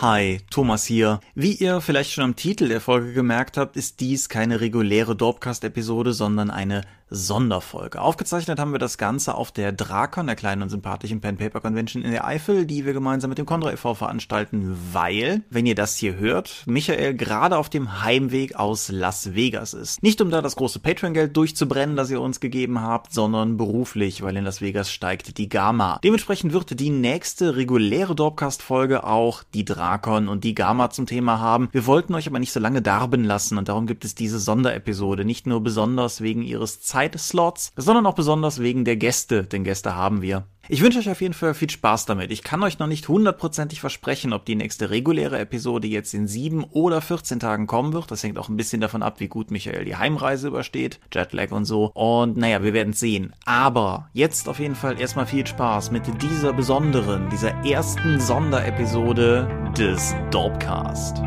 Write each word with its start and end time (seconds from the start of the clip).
Hi, 0.00 0.38
Thomas 0.48 0.84
hier. 0.84 1.18
Wie 1.34 1.54
ihr 1.54 1.80
vielleicht 1.80 2.12
schon 2.12 2.22
am 2.22 2.36
Titel 2.36 2.68
der 2.68 2.80
Folge 2.80 3.12
gemerkt 3.12 3.56
habt, 3.56 3.76
ist 3.76 3.98
dies 3.98 4.28
keine 4.28 4.60
reguläre 4.60 5.16
Dorpcast-Episode, 5.16 6.12
sondern 6.12 6.52
eine 6.52 6.82
Sonderfolge. 7.10 8.00
Aufgezeichnet 8.00 8.58
haben 8.58 8.72
wir 8.72 8.78
das 8.78 8.98
Ganze 8.98 9.34
auf 9.34 9.50
der 9.50 9.72
Drakon, 9.72 10.26
der 10.26 10.36
kleinen 10.36 10.62
und 10.62 10.68
sympathischen 10.68 11.20
Pen 11.20 11.36
Paper 11.38 11.60
Convention 11.60 12.02
in 12.02 12.10
der 12.10 12.26
Eifel, 12.26 12.66
die 12.66 12.84
wir 12.84 12.92
gemeinsam 12.92 13.30
mit 13.30 13.38
dem 13.38 13.46
Condra 13.46 13.72
e.V. 13.72 13.94
veranstalten, 13.94 14.76
weil, 14.92 15.42
wenn 15.50 15.66
ihr 15.66 15.74
das 15.74 15.96
hier 15.96 16.16
hört, 16.16 16.64
Michael 16.66 17.14
gerade 17.14 17.56
auf 17.56 17.70
dem 17.70 18.02
Heimweg 18.02 18.56
aus 18.56 18.90
Las 18.90 19.34
Vegas 19.34 19.72
ist. 19.72 20.02
Nicht 20.02 20.20
um 20.20 20.30
da 20.30 20.42
das 20.42 20.56
große 20.56 20.80
Patreon-Geld 20.80 21.36
durchzubrennen, 21.36 21.96
das 21.96 22.10
ihr 22.10 22.20
uns 22.20 22.40
gegeben 22.40 22.82
habt, 22.82 23.12
sondern 23.12 23.56
beruflich, 23.56 24.22
weil 24.22 24.36
in 24.36 24.44
Las 24.44 24.60
Vegas 24.60 24.92
steigt 24.92 25.38
die 25.38 25.48
Gamma. 25.48 25.98
Dementsprechend 26.04 26.52
wird 26.52 26.78
die 26.78 26.90
nächste 26.90 27.56
reguläre 27.56 28.14
Dorpcast-Folge 28.14 29.04
auch 29.04 29.42
die 29.54 29.64
Drakon 29.64 30.28
und 30.28 30.44
die 30.44 30.54
Gamma 30.54 30.90
zum 30.90 31.06
Thema 31.06 31.38
haben. 31.38 31.68
Wir 31.72 31.86
wollten 31.86 32.14
euch 32.14 32.26
aber 32.26 32.38
nicht 32.38 32.52
so 32.52 32.60
lange 32.60 32.82
darben 32.82 33.24
lassen 33.24 33.56
und 33.56 33.68
darum 33.68 33.86
gibt 33.86 34.04
es 34.04 34.14
diese 34.14 34.38
Sonderepisode, 34.38 35.24
nicht 35.24 35.46
nur 35.46 35.62
besonders 35.62 36.20
wegen 36.20 36.42
ihres 36.42 36.80
Zeit 36.80 36.97
Zeitslots, 36.98 37.72
sondern 37.76 38.06
auch 38.06 38.14
besonders 38.14 38.58
wegen 38.60 38.84
der 38.84 38.96
Gäste, 38.96 39.44
denn 39.44 39.62
Gäste 39.62 39.94
haben 39.94 40.20
wir. 40.20 40.48
Ich 40.68 40.82
wünsche 40.82 40.98
euch 40.98 41.08
auf 41.08 41.20
jeden 41.20 41.32
Fall 41.32 41.54
viel 41.54 41.70
Spaß 41.70 42.06
damit. 42.06 42.32
Ich 42.32 42.42
kann 42.42 42.62
euch 42.62 42.80
noch 42.80 42.88
nicht 42.88 43.08
hundertprozentig 43.08 43.80
versprechen, 43.80 44.32
ob 44.32 44.44
die 44.44 44.56
nächste 44.56 44.90
reguläre 44.90 45.38
Episode 45.38 45.86
jetzt 45.86 46.12
in 46.12 46.26
sieben 46.26 46.64
oder 46.64 47.00
14 47.00 47.38
Tagen 47.38 47.68
kommen 47.68 47.92
wird. 47.92 48.10
Das 48.10 48.24
hängt 48.24 48.36
auch 48.36 48.48
ein 48.48 48.56
bisschen 48.56 48.80
davon 48.80 49.04
ab, 49.04 49.20
wie 49.20 49.28
gut 49.28 49.52
Michael 49.52 49.84
die 49.84 49.96
Heimreise 49.96 50.48
übersteht, 50.48 50.98
Jetlag 51.14 51.52
und 51.52 51.66
so. 51.66 51.92
Und 51.94 52.36
naja, 52.36 52.64
wir 52.64 52.74
werden 52.74 52.92
sehen. 52.92 53.32
Aber 53.46 54.10
jetzt 54.12 54.48
auf 54.48 54.58
jeden 54.58 54.74
Fall 54.74 55.00
erstmal 55.00 55.26
viel 55.26 55.46
Spaß 55.46 55.92
mit 55.92 56.02
dieser 56.20 56.52
besonderen, 56.52 57.30
dieser 57.30 57.52
ersten 57.64 58.20
Sonderepisode 58.20 59.72
des 59.78 60.14
Dorpcast. 60.32 61.22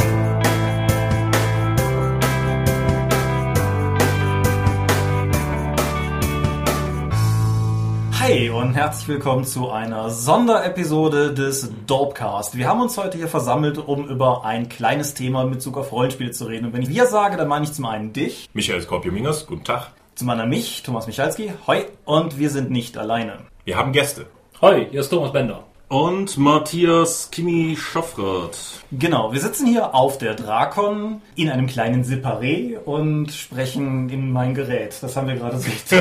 Hi 8.31 8.49
und 8.49 8.75
herzlich 8.75 9.09
willkommen 9.09 9.43
zu 9.43 9.71
einer 9.71 10.09
Sonderepisode 10.09 11.33
des 11.33 11.69
Dorpcast. 11.85 12.57
Wir 12.57 12.69
haben 12.69 12.79
uns 12.79 12.97
heute 12.97 13.17
hier 13.17 13.27
versammelt, 13.27 13.77
um 13.77 14.07
über 14.07 14.45
ein 14.45 14.69
kleines 14.69 15.13
Thema 15.13 15.43
mit 15.43 15.55
Bezug 15.55 15.75
auf 15.75 15.91
Rollenspiele 15.91 16.31
zu 16.31 16.45
reden. 16.45 16.67
Und 16.67 16.73
wenn 16.73 16.81
ich 16.81 16.87
wir 16.87 17.07
sage, 17.07 17.35
dann 17.35 17.49
meine 17.49 17.65
ich 17.65 17.73
zum 17.73 17.83
einen 17.85 18.13
dich. 18.13 18.49
Michael 18.53 18.81
Skorpio-Mingers, 18.81 19.47
guten 19.47 19.65
Tag. 19.65 19.91
Zum 20.15 20.29
anderen 20.29 20.49
mich, 20.49 20.81
Thomas 20.81 21.07
Michalski. 21.07 21.51
Hoi. 21.67 21.83
Und 22.05 22.39
wir 22.39 22.49
sind 22.49 22.71
nicht 22.71 22.97
alleine. 22.97 23.39
Wir 23.65 23.75
haben 23.75 23.91
Gäste. 23.91 24.27
Hoi, 24.61 24.87
hier 24.89 25.01
ist 25.01 25.09
Thomas 25.09 25.33
Bender. 25.33 25.65
Und 25.91 26.37
Matthias 26.37 27.31
Kimi 27.31 27.75
Schoffrath. 27.77 28.81
Genau, 28.93 29.33
wir 29.33 29.41
sitzen 29.41 29.67
hier 29.67 29.93
auf 29.93 30.17
der 30.17 30.35
Drakon 30.35 31.21
in 31.35 31.49
einem 31.49 31.67
kleinen 31.67 32.05
Separé 32.05 32.77
und 32.77 33.33
sprechen 33.33 34.07
in 34.07 34.31
mein 34.31 34.53
Gerät. 34.53 34.95
Das 35.01 35.17
haben 35.17 35.27
wir 35.27 35.35
gerade 35.35 35.59
so. 35.59 35.69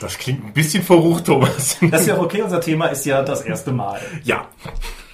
das 0.00 0.16
klingt 0.16 0.42
ein 0.42 0.54
bisschen 0.54 0.82
verrucht, 0.82 1.26
Thomas. 1.26 1.76
Das 1.82 2.00
ist 2.00 2.06
ja 2.06 2.18
okay, 2.18 2.40
unser 2.40 2.62
Thema 2.62 2.86
ist 2.86 3.04
ja 3.04 3.20
das 3.20 3.42
erste 3.42 3.72
Mal. 3.72 4.00
Ja. 4.24 4.46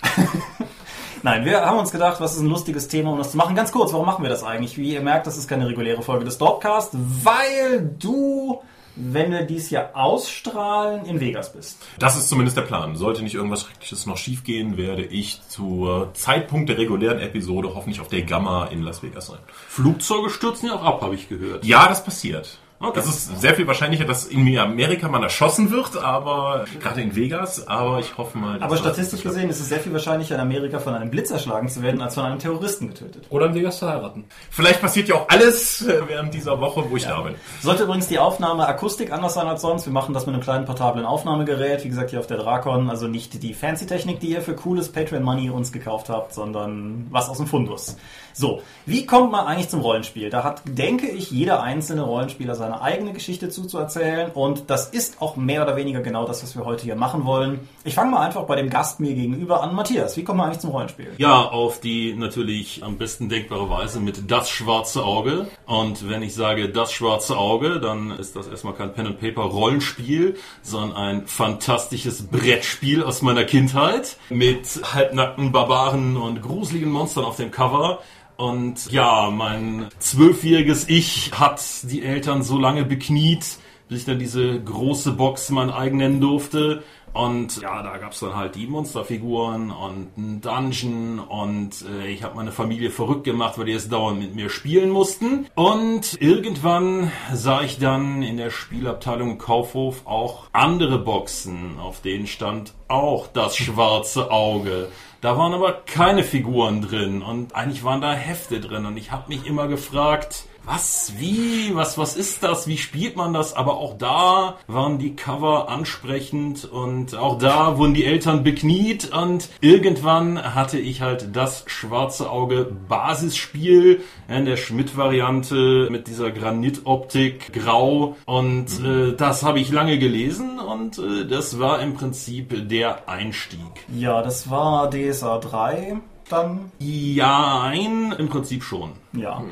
Nein, 1.24 1.44
wir 1.44 1.66
haben 1.66 1.80
uns 1.80 1.90
gedacht, 1.90 2.20
was 2.20 2.36
ist 2.36 2.42
ein 2.42 2.48
lustiges 2.48 2.86
Thema, 2.86 3.10
um 3.10 3.18
das 3.18 3.32
zu 3.32 3.36
machen. 3.36 3.56
Ganz 3.56 3.72
kurz, 3.72 3.92
warum 3.92 4.06
machen 4.06 4.22
wir 4.22 4.30
das 4.30 4.44
eigentlich? 4.44 4.78
Wie 4.78 4.92
ihr 4.92 5.00
merkt, 5.00 5.26
das 5.26 5.36
ist 5.36 5.48
keine 5.48 5.66
reguläre 5.66 6.02
Folge 6.02 6.24
des 6.24 6.38
Dropcast, 6.38 6.92
weil 6.94 7.90
du 7.98 8.62
wenn 8.96 9.30
wir 9.30 9.42
dies 9.42 9.70
Jahr 9.70 9.90
ausstrahlen, 9.94 11.06
in 11.06 11.20
Vegas 11.20 11.52
bist. 11.52 11.78
Das 11.98 12.16
ist 12.16 12.28
zumindest 12.28 12.56
der 12.56 12.62
Plan. 12.62 12.96
Sollte 12.96 13.22
nicht 13.22 13.34
irgendwas 13.34 13.62
Schreckliches 13.62 14.06
noch 14.06 14.16
schiefgehen, 14.16 14.76
werde 14.76 15.04
ich 15.04 15.40
zur 15.48 16.12
Zeitpunkt 16.14 16.68
der 16.68 16.78
regulären 16.78 17.18
Episode 17.18 17.74
hoffentlich 17.74 18.00
auf 18.00 18.08
der 18.08 18.22
Gamma 18.22 18.66
in 18.66 18.82
Las 18.82 19.02
Vegas 19.02 19.26
sein. 19.26 19.38
Flugzeuge 19.68 20.30
stürzen 20.30 20.68
ja 20.68 20.74
auch 20.74 20.84
ab, 20.84 21.02
habe 21.02 21.14
ich 21.14 21.28
gehört. 21.28 21.64
Ja, 21.64 21.88
das 21.88 22.04
passiert. 22.04 22.58
Okay. 22.82 22.94
Das 22.96 23.06
ist 23.06 23.40
sehr 23.40 23.54
viel 23.54 23.66
wahrscheinlicher, 23.68 24.04
dass 24.04 24.24
in 24.26 24.58
Amerika 24.58 25.08
man 25.08 25.22
erschossen 25.22 25.70
wird, 25.70 25.96
aber 25.96 26.64
gerade 26.80 27.00
in 27.00 27.14
Vegas, 27.14 27.68
aber 27.68 28.00
ich 28.00 28.18
hoffe 28.18 28.36
mal. 28.36 28.60
Aber 28.60 28.76
statistisch 28.76 29.22
gesehen 29.22 29.48
ist 29.50 29.60
es 29.60 29.68
sehr 29.68 29.78
viel 29.78 29.92
wahrscheinlicher, 29.92 30.34
in 30.34 30.40
Amerika 30.40 30.80
von 30.80 30.92
einem 30.92 31.08
Blitz 31.08 31.30
erschlagen 31.30 31.68
zu 31.68 31.80
werden, 31.82 32.02
als 32.02 32.16
von 32.16 32.24
einem 32.24 32.40
Terroristen 32.40 32.88
getötet. 32.88 33.26
Oder 33.30 33.46
in 33.46 33.54
Vegas 33.54 33.78
zu 33.78 33.88
heiraten. 33.88 34.24
Vielleicht 34.50 34.80
passiert 34.80 35.06
ja 35.06 35.14
auch 35.14 35.28
alles 35.28 35.82
äh, 35.82 36.02
während 36.08 36.34
dieser 36.34 36.60
Woche, 36.60 36.84
wo 36.90 36.96
ich 36.96 37.04
ja. 37.04 37.10
da 37.10 37.20
bin. 37.20 37.36
Sollte 37.60 37.84
übrigens 37.84 38.08
die 38.08 38.18
Aufnahme 38.18 38.66
Akustik 38.66 39.12
anders 39.12 39.34
sein 39.34 39.46
als 39.46 39.62
sonst. 39.62 39.86
Wir 39.86 39.92
machen 39.92 40.12
das 40.12 40.26
mit 40.26 40.34
einem 40.34 40.42
kleinen 40.42 40.64
portablen 40.64 41.06
Aufnahmegerät, 41.06 41.84
wie 41.84 41.88
gesagt 41.88 42.10
hier 42.10 42.18
auf 42.18 42.26
der 42.26 42.38
Drakon, 42.38 42.90
also 42.90 43.06
nicht 43.06 43.40
die 43.44 43.54
fancy 43.54 43.86
Technik, 43.86 44.18
die 44.18 44.30
ihr 44.30 44.42
für 44.42 44.56
cooles 44.56 44.90
Patreon 44.90 45.22
Money 45.22 45.50
uns 45.50 45.70
gekauft 45.70 46.08
habt, 46.08 46.34
sondern 46.34 47.06
was 47.10 47.28
aus 47.28 47.36
dem 47.36 47.46
Fundus. 47.46 47.96
So, 48.32 48.62
wie 48.86 49.06
kommt 49.06 49.32
man 49.32 49.46
eigentlich 49.46 49.68
zum 49.68 49.80
Rollenspiel? 49.80 50.30
Da 50.30 50.44
hat, 50.44 50.62
denke 50.64 51.08
ich, 51.08 51.30
jeder 51.30 51.62
einzelne 51.62 52.02
Rollenspieler 52.02 52.54
seine 52.54 52.80
eigene 52.82 53.12
Geschichte 53.12 53.48
zuzuerzählen 53.48 54.30
und 54.32 54.70
das 54.70 54.88
ist 54.88 55.20
auch 55.20 55.36
mehr 55.36 55.62
oder 55.62 55.76
weniger 55.76 56.00
genau 56.00 56.24
das, 56.26 56.42
was 56.42 56.56
wir 56.56 56.64
heute 56.64 56.84
hier 56.84 56.96
machen 56.96 57.24
wollen. 57.24 57.68
Ich 57.84 57.94
fange 57.94 58.12
mal 58.12 58.20
einfach 58.20 58.44
bei 58.44 58.56
dem 58.56 58.70
Gast 58.70 59.00
mir 59.00 59.14
gegenüber 59.14 59.62
an. 59.62 59.74
Matthias, 59.74 60.16
wie 60.16 60.24
kommt 60.24 60.38
man 60.38 60.46
eigentlich 60.46 60.60
zum 60.60 60.70
Rollenspiel? 60.70 61.08
Ja, 61.18 61.42
auf 61.42 61.80
die 61.80 62.14
natürlich 62.14 62.82
am 62.82 62.96
besten 62.96 63.28
denkbare 63.28 63.68
Weise 63.68 64.00
mit 64.00 64.30
das 64.30 64.50
schwarze 64.50 65.04
Auge. 65.04 65.48
Und 65.66 66.08
wenn 66.08 66.22
ich 66.22 66.34
sage 66.34 66.68
das 66.68 66.92
schwarze 66.92 67.36
Auge, 67.36 67.80
dann 67.80 68.10
ist 68.12 68.36
das 68.36 68.48
erstmal 68.48 68.74
kein 68.74 68.92
Pen 68.92 69.06
and 69.06 69.20
Paper 69.20 69.42
Rollenspiel, 69.42 70.36
sondern 70.62 70.96
ein 70.96 71.26
fantastisches 71.26 72.26
Brettspiel 72.26 73.02
aus 73.02 73.22
meiner 73.22 73.44
Kindheit 73.44 74.16
mit 74.28 74.66
halbnackten 74.94 75.52
Barbaren 75.52 76.16
und 76.16 76.42
gruseligen 76.42 76.90
Monstern 76.90 77.24
auf 77.24 77.36
dem 77.36 77.50
Cover. 77.50 78.00
Und 78.36 78.90
ja, 78.90 79.30
mein 79.30 79.88
zwölfjähriges 79.98 80.88
Ich 80.88 81.32
hat 81.38 81.62
die 81.82 82.02
Eltern 82.02 82.42
so 82.42 82.58
lange 82.58 82.84
bekniet, 82.84 83.58
bis 83.88 84.00
ich 84.00 84.04
dann 84.06 84.18
diese 84.18 84.60
große 84.60 85.12
Box 85.12 85.50
mein 85.50 85.70
eigen 85.70 85.98
nennen 85.98 86.20
durfte. 86.20 86.82
Und 87.12 87.60
ja, 87.60 87.82
da 87.82 87.98
gab's 87.98 88.20
dann 88.20 88.34
halt 88.34 88.54
die 88.54 88.66
Monsterfiguren 88.66 89.70
und 89.70 90.08
einen 90.16 90.40
Dungeon 90.40 91.18
und 91.18 91.84
äh, 91.88 92.08
ich 92.08 92.22
habe 92.22 92.36
meine 92.36 92.52
Familie 92.52 92.90
verrückt 92.90 93.24
gemacht, 93.24 93.58
weil 93.58 93.66
die 93.66 93.72
es 93.72 93.88
dauernd 93.88 94.18
mit 94.18 94.34
mir 94.34 94.48
spielen 94.48 94.90
mussten. 94.90 95.46
Und 95.54 96.20
irgendwann 96.20 97.12
sah 97.32 97.62
ich 97.62 97.78
dann 97.78 98.22
in 98.22 98.36
der 98.36 98.50
Spielabteilung 98.50 99.38
Kaufhof 99.38 100.06
auch 100.06 100.44
andere 100.52 100.98
Boxen, 100.98 101.78
auf 101.78 102.00
denen 102.00 102.26
stand 102.26 102.72
auch 102.88 103.26
das 103.26 103.56
schwarze 103.56 104.30
Auge. 104.30 104.88
Da 105.20 105.38
waren 105.38 105.52
aber 105.52 105.72
keine 105.72 106.24
Figuren 106.24 106.82
drin 106.82 107.22
und 107.22 107.54
eigentlich 107.54 107.84
waren 107.84 108.00
da 108.00 108.12
Hefte 108.12 108.58
drin 108.60 108.86
und 108.86 108.96
ich 108.96 109.12
habe 109.12 109.28
mich 109.28 109.46
immer 109.46 109.68
gefragt, 109.68 110.46
was, 110.64 111.12
wie, 111.18 111.74
was, 111.74 111.98
was 111.98 112.16
ist 112.16 112.42
das, 112.42 112.66
wie 112.66 112.78
spielt 112.78 113.16
man 113.16 113.32
das? 113.32 113.54
Aber 113.54 113.78
auch 113.78 113.98
da 113.98 114.56
waren 114.66 114.98
die 114.98 115.16
Cover 115.16 115.68
ansprechend 115.68 116.64
und 116.64 117.16
auch 117.16 117.38
da 117.38 117.78
wurden 117.78 117.94
die 117.94 118.04
Eltern 118.04 118.44
bekniet 118.44 119.12
und 119.12 119.48
irgendwann 119.60 120.54
hatte 120.54 120.78
ich 120.78 121.00
halt 121.02 121.34
das 121.34 121.64
schwarze 121.66 122.30
Auge 122.30 122.70
Basisspiel 122.88 124.02
in 124.28 124.44
der 124.44 124.56
Schmidt-Variante 124.56 125.88
mit 125.90 126.06
dieser 126.06 126.30
Granitoptik 126.30 127.52
grau 127.52 128.16
und 128.24 128.80
mhm. 128.80 129.10
äh, 129.10 129.12
das 129.12 129.42
habe 129.42 129.60
ich 129.60 129.70
lange 129.70 129.98
gelesen 129.98 130.58
und 130.60 130.98
äh, 130.98 131.26
das 131.26 131.58
war 131.58 131.80
im 131.80 131.94
Prinzip 131.94 132.68
der 132.68 133.08
Einstieg. 133.08 133.60
Ja, 133.94 134.22
das 134.22 134.48
war 134.48 134.90
DSA 134.90 135.38
3 135.38 135.96
dann? 136.28 136.72
Ja, 136.78 137.62
ein, 137.62 138.12
im 138.12 138.28
Prinzip 138.28 138.62
schon. 138.62 138.92
Ja. 139.12 139.42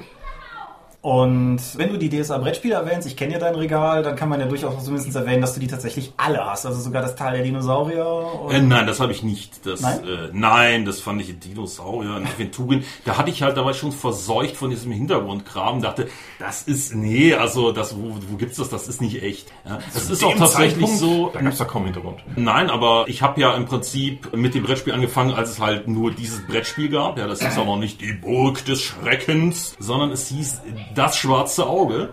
Und 1.03 1.61
wenn 1.79 1.89
du 1.89 1.99
die 1.99 2.11
DSA-Brettspiele 2.11 2.75
erwähnst, 2.75 3.09
ich 3.09 3.17
kenne 3.17 3.33
ja 3.33 3.39
dein 3.39 3.55
Regal, 3.55 4.03
dann 4.03 4.17
kann 4.17 4.29
man 4.29 4.39
ja 4.39 4.45
durchaus 4.45 4.85
zumindest 4.85 5.17
erwähnen, 5.17 5.41
dass 5.41 5.55
du 5.55 5.61
die 5.61 5.67
tatsächlich 5.67 6.13
alle 6.19 6.45
hast. 6.45 6.67
Also 6.67 6.79
sogar 6.79 7.01
das 7.01 7.17
Teil 7.17 7.37
der 7.37 7.43
Dinosaurier. 7.43 8.51
Äh, 8.51 8.61
nein, 8.61 8.87
das 8.87 9.01
habe 9.01 9.11
ich 9.13 9.23
nicht. 9.23 9.65
Das, 9.65 9.81
nein? 9.81 10.01
Äh, 10.05 10.29
nein, 10.33 10.85
das 10.85 11.01
fand 11.01 11.23
ich 11.23 11.39
Dinosaurier 11.39 12.19
in 12.19 12.27
Aventurien. 12.27 12.85
Da 13.07 13.17
hatte 13.17 13.31
ich 13.31 13.43
halt, 13.43 13.57
da 13.57 13.65
war 13.65 13.71
ich 13.71 13.79
schon 13.79 13.93
verseucht 13.93 14.57
von 14.57 14.69
diesem 14.69 14.93
Hintergrundkram. 14.93 15.81
Dachte, 15.81 16.09
das 16.39 16.65
ist, 16.65 16.95
nee, 16.95 17.33
also 17.33 17.73
das, 17.73 17.97
wo, 17.97 18.17
wo 18.29 18.37
gibt's 18.37 18.59
das? 18.59 18.69
Das 18.69 18.87
ist 18.87 19.01
nicht 19.01 19.23
echt. 19.23 19.49
Ja, 19.65 19.79
das 19.95 20.07
Zu 20.07 20.13
ist 20.13 20.23
auch 20.25 20.37
tatsächlich 20.37 20.87
Zeitpunkt, 20.87 20.99
so. 20.99 21.31
Da 21.33 21.41
gab's 21.41 21.57
da 21.57 21.65
kaum 21.65 21.85
Hintergrund. 21.85 22.23
Nein, 22.37 22.69
aber 22.69 23.07
ich 23.09 23.23
habe 23.23 23.41
ja 23.41 23.55
im 23.55 23.65
Prinzip 23.65 24.37
mit 24.37 24.55
dem 24.55 24.65
Brettspiel 24.65 24.93
angefangen, 24.93 25.33
als 25.33 25.53
es 25.53 25.61
halt 25.61 25.89
nur 25.89 26.11
dieses 26.11 26.47
Brettspiel 26.47 26.91
gab. 26.91 27.17
Ja, 27.17 27.27
das 27.27 27.41
ist 27.41 27.57
auch 27.57 27.65
noch 27.65 27.79
nicht 27.79 28.03
die 28.03 28.13
Burg 28.13 28.67
des 28.67 28.83
Schreckens, 28.83 29.77
sondern 29.79 30.11
es 30.11 30.29
hieß 30.29 30.61
das 30.95 31.17
schwarze 31.17 31.67
Auge. 31.67 32.11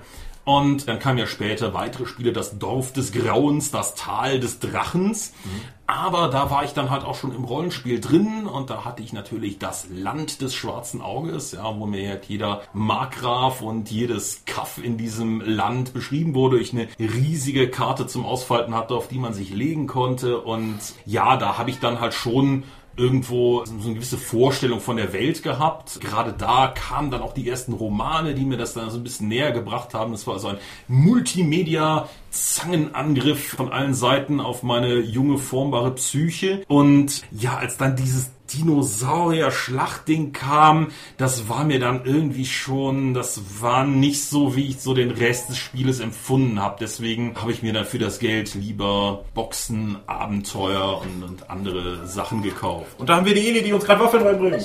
Und 0.47 0.87
dann 0.87 0.99
kamen 0.99 1.17
ja 1.17 1.27
später 1.27 1.73
weitere 1.73 2.05
Spiele, 2.05 2.31
das 2.31 2.57
Dorf 2.57 2.93
des 2.93 3.11
Grauens, 3.11 3.69
das 3.69 3.95
Tal 3.95 4.39
des 4.39 4.59
Drachens. 4.59 5.33
Mhm. 5.43 5.49
Aber 5.87 6.29
da 6.29 6.49
war 6.49 6.63
ich 6.63 6.71
dann 6.71 6.89
halt 6.89 7.03
auch 7.03 7.15
schon 7.15 7.35
im 7.35 7.43
Rollenspiel 7.43 7.99
drin 7.99 8.45
und 8.45 8.69
da 8.69 8.85
hatte 8.85 9.03
ich 9.03 9.11
natürlich 9.11 9.59
das 9.59 9.87
Land 9.89 10.41
des 10.41 10.53
schwarzen 10.53 11.01
Auges, 11.01 11.51
ja, 11.51 11.77
wo 11.77 11.85
mir 11.85 12.07
halt 12.07 12.25
jeder 12.25 12.61
Markgraf 12.71 13.61
und 13.61 13.91
jedes 13.91 14.45
Kaff 14.45 14.77
in 14.81 14.97
diesem 14.97 15.41
Land 15.41 15.93
beschrieben 15.93 16.33
wurde. 16.33 16.59
Ich 16.59 16.71
eine 16.71 16.87
riesige 16.97 17.69
Karte 17.69 18.07
zum 18.07 18.25
Ausfalten 18.25 18.73
hatte, 18.73 18.95
auf 18.95 19.09
die 19.09 19.19
man 19.19 19.33
sich 19.33 19.49
legen 19.49 19.87
konnte. 19.87 20.39
Und 20.39 20.79
ja, 21.05 21.35
da 21.35 21.57
habe 21.57 21.71
ich 21.71 21.79
dann 21.81 21.99
halt 21.99 22.13
schon 22.13 22.63
irgendwo 22.97 23.63
so 23.65 23.73
eine 23.73 23.93
gewisse 23.93 24.17
Vorstellung 24.17 24.79
von 24.79 24.97
der 24.97 25.13
Welt 25.13 25.43
gehabt. 25.43 26.01
Gerade 26.01 26.33
da 26.33 26.67
kamen 26.67 27.11
dann 27.11 27.21
auch 27.21 27.33
die 27.33 27.47
ersten 27.47 27.73
Romane, 27.73 28.33
die 28.33 28.43
mir 28.43 28.57
das 28.57 28.73
dann 28.73 28.89
so 28.89 28.97
ein 28.97 29.03
bisschen 29.03 29.27
näher 29.27 29.51
gebracht 29.51 29.93
haben. 29.93 30.11
Das 30.11 30.27
war 30.27 30.39
so 30.39 30.49
ein 30.49 30.57
Multimedia 30.87 32.09
Zangenangriff 32.31 33.49
von 33.49 33.71
allen 33.71 33.93
Seiten 33.93 34.39
auf 34.39 34.63
meine 34.63 34.99
junge, 34.99 35.37
formbare 35.37 35.91
Psyche. 35.91 36.63
Und 36.67 37.23
ja, 37.31 37.57
als 37.57 37.77
dann 37.77 37.95
dieses 37.95 38.31
Dinosaurier-Schlachtding 38.53 40.33
kam, 40.33 40.87
das 41.17 41.49
war 41.49 41.63
mir 41.63 41.79
dann 41.79 42.05
irgendwie 42.05 42.45
schon, 42.45 43.13
das 43.13 43.61
war 43.61 43.85
nicht 43.85 44.25
so, 44.25 44.55
wie 44.55 44.67
ich 44.67 44.79
so 44.81 44.93
den 44.93 45.11
Rest 45.11 45.49
des 45.49 45.57
Spieles 45.57 45.99
empfunden 45.99 46.61
habe. 46.61 46.77
Deswegen 46.79 47.35
habe 47.39 47.51
ich 47.51 47.63
mir 47.63 47.73
dann 47.73 47.85
für 47.85 47.99
das 47.99 48.19
Geld 48.19 48.55
lieber 48.55 49.25
Boxen, 49.33 49.97
Abenteuer 50.07 51.01
und, 51.01 51.23
und 51.23 51.49
andere 51.49 52.07
Sachen 52.07 52.41
gekauft. 52.41 52.87
Und 52.97 53.09
da 53.09 53.17
haben 53.17 53.25
wir 53.25 53.33
die 53.33 53.47
Eli, 53.47 53.63
die 53.63 53.73
uns 53.73 53.85
gerade 53.85 54.03
Waffeln 54.03 54.23
reinbringen. 54.23 54.59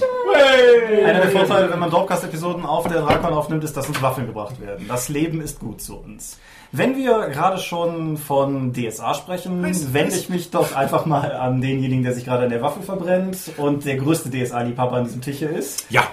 Einer 1.05 1.20
der 1.20 1.31
Vorteile, 1.31 1.70
wenn 1.70 1.79
man 1.79 1.90
Dropcast-Episoden 1.90 2.64
auf 2.64 2.87
der 2.88 3.02
Drakon 3.02 3.32
aufnimmt, 3.32 3.64
ist, 3.64 3.76
dass 3.76 3.88
uns 3.88 4.00
Waffeln 4.00 4.26
gebracht 4.26 4.61
werden. 4.61 4.87
Das 4.88 5.08
Leben 5.08 5.40
ist 5.40 5.58
gut 5.61 5.81
zu 5.81 5.96
uns. 5.96 6.38
Wenn 6.74 6.96
wir 6.96 7.28
gerade 7.28 7.58
schon 7.58 8.16
von 8.16 8.72
DSA 8.72 9.12
sprechen, 9.12 9.62
wende 9.62 10.16
ich 10.16 10.30
mich 10.30 10.50
doch 10.50 10.74
einfach 10.74 11.04
mal 11.04 11.30
an 11.32 11.60
denjenigen, 11.60 12.02
der 12.02 12.14
sich 12.14 12.24
gerade 12.24 12.44
an 12.44 12.48
der 12.48 12.62
Waffe 12.62 12.80
verbrennt 12.80 13.36
und 13.58 13.84
der 13.84 13.96
größte 13.96 14.30
DSA-Liebhaber 14.30 14.96
an 14.96 15.04
diesem 15.04 15.20
Tisch 15.20 15.36
hier 15.36 15.50
ist. 15.50 15.84
Ja, 15.90 16.04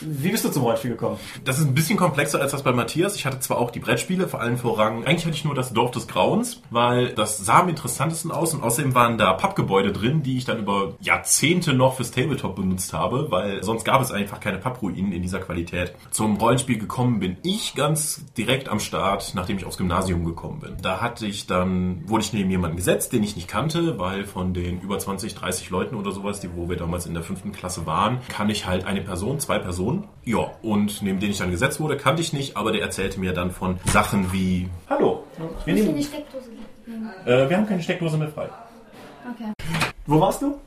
Wie 0.00 0.30
bist 0.30 0.44
du 0.44 0.50
zum 0.50 0.62
Rollenspiel 0.62 0.92
gekommen? 0.92 1.18
Das 1.44 1.58
ist 1.58 1.66
ein 1.66 1.74
bisschen 1.74 1.96
komplexer 1.96 2.40
als 2.40 2.52
das 2.52 2.62
bei 2.62 2.72
Matthias. 2.72 3.16
Ich 3.16 3.26
hatte 3.26 3.40
zwar 3.40 3.58
auch 3.58 3.70
die 3.70 3.80
Brettspiele, 3.80 4.28
vor 4.28 4.40
allem 4.40 4.58
Vorrang. 4.58 5.04
Eigentlich 5.04 5.26
hatte 5.26 5.36
ich 5.36 5.44
nur 5.44 5.54
das 5.54 5.72
Dorf 5.72 5.90
des 5.92 6.08
Grauens, 6.08 6.60
weil 6.70 7.14
das 7.14 7.38
sah 7.38 7.60
am 7.60 7.68
interessantesten 7.68 8.30
aus 8.30 8.54
und 8.54 8.62
außerdem 8.62 8.94
waren 8.94 9.18
da 9.18 9.32
Pappgebäude 9.32 9.92
drin, 9.92 10.22
die 10.22 10.38
ich 10.38 10.44
dann 10.44 10.58
über 10.58 10.94
Jahrzehnte 11.00 11.72
noch 11.72 11.96
fürs 11.96 12.10
Tabletop 12.10 12.56
benutzt 12.56 12.92
habe, 12.92 13.30
weil 13.30 13.62
sonst 13.62 13.84
gab 13.84 14.02
es 14.02 14.10
einfach 14.10 14.40
keine 14.40 14.58
Pappruinen 14.58 15.12
in 15.12 15.22
dieser 15.22 15.38
Qualität. 15.38 15.94
Zum 16.10 16.36
Rollenspiel 16.36 16.78
gekommen 16.78 17.20
bin 17.20 17.36
ich 17.42 17.74
ganz 17.74 18.24
direkt 18.36 18.68
am 18.68 18.80
Start, 18.80 19.32
nachdem 19.34 19.56
ich 19.58 19.64
aufs 19.64 19.78
Gymnasium 19.78 20.24
gekommen 20.24 20.60
bin. 20.60 20.76
Da 20.82 21.00
hatte 21.00 21.26
ich 21.26 21.46
dann, 21.46 22.08
wurde 22.08 22.24
ich 22.24 22.32
neben 22.32 22.50
jemanden 22.50 22.76
gesetzt, 22.76 23.12
den 23.12 23.22
ich 23.22 23.36
nicht 23.36 23.48
kannte, 23.48 23.98
weil 23.98 24.24
von 24.24 24.52
den 24.54 24.80
über 24.80 24.98
20, 24.98 25.34
30 25.34 25.70
Leuten 25.70 25.94
oder 25.94 26.12
sowas, 26.12 26.40
die 26.40 26.54
wo 26.54 26.68
wir 26.68 26.76
damals 26.76 27.06
in 27.06 27.14
der 27.14 27.22
fünften 27.22 27.52
Klasse 27.52 27.86
waren, 27.86 28.18
kann 28.28 28.50
ich 28.50 28.66
halt 28.66 28.84
eine 28.84 29.02
Person, 29.02 29.40
zwei 29.40 29.58
Personen. 29.58 29.85
Ja, 30.24 30.50
und 30.62 31.02
neben 31.02 31.20
den 31.20 31.30
ich 31.30 31.38
dann 31.38 31.50
gesetzt 31.50 31.78
wurde, 31.80 31.96
kannte 31.96 32.20
ich 32.20 32.32
nicht, 32.32 32.56
aber 32.56 32.72
der 32.72 32.82
erzählte 32.82 33.20
mir 33.20 33.32
dann 33.32 33.50
von 33.52 33.78
Sachen 33.86 34.32
wie 34.32 34.68
Hallo, 34.90 35.24
wir, 35.64 35.74
nehmen. 35.74 35.96
äh, 37.26 37.48
wir 37.48 37.56
haben 37.56 37.66
keine 37.66 37.82
Steckdose 37.82 38.16
mehr 38.16 38.28
frei. 38.28 38.48
Okay. 39.32 39.52
Wo 40.06 40.20
warst 40.20 40.42
du? 40.42 40.58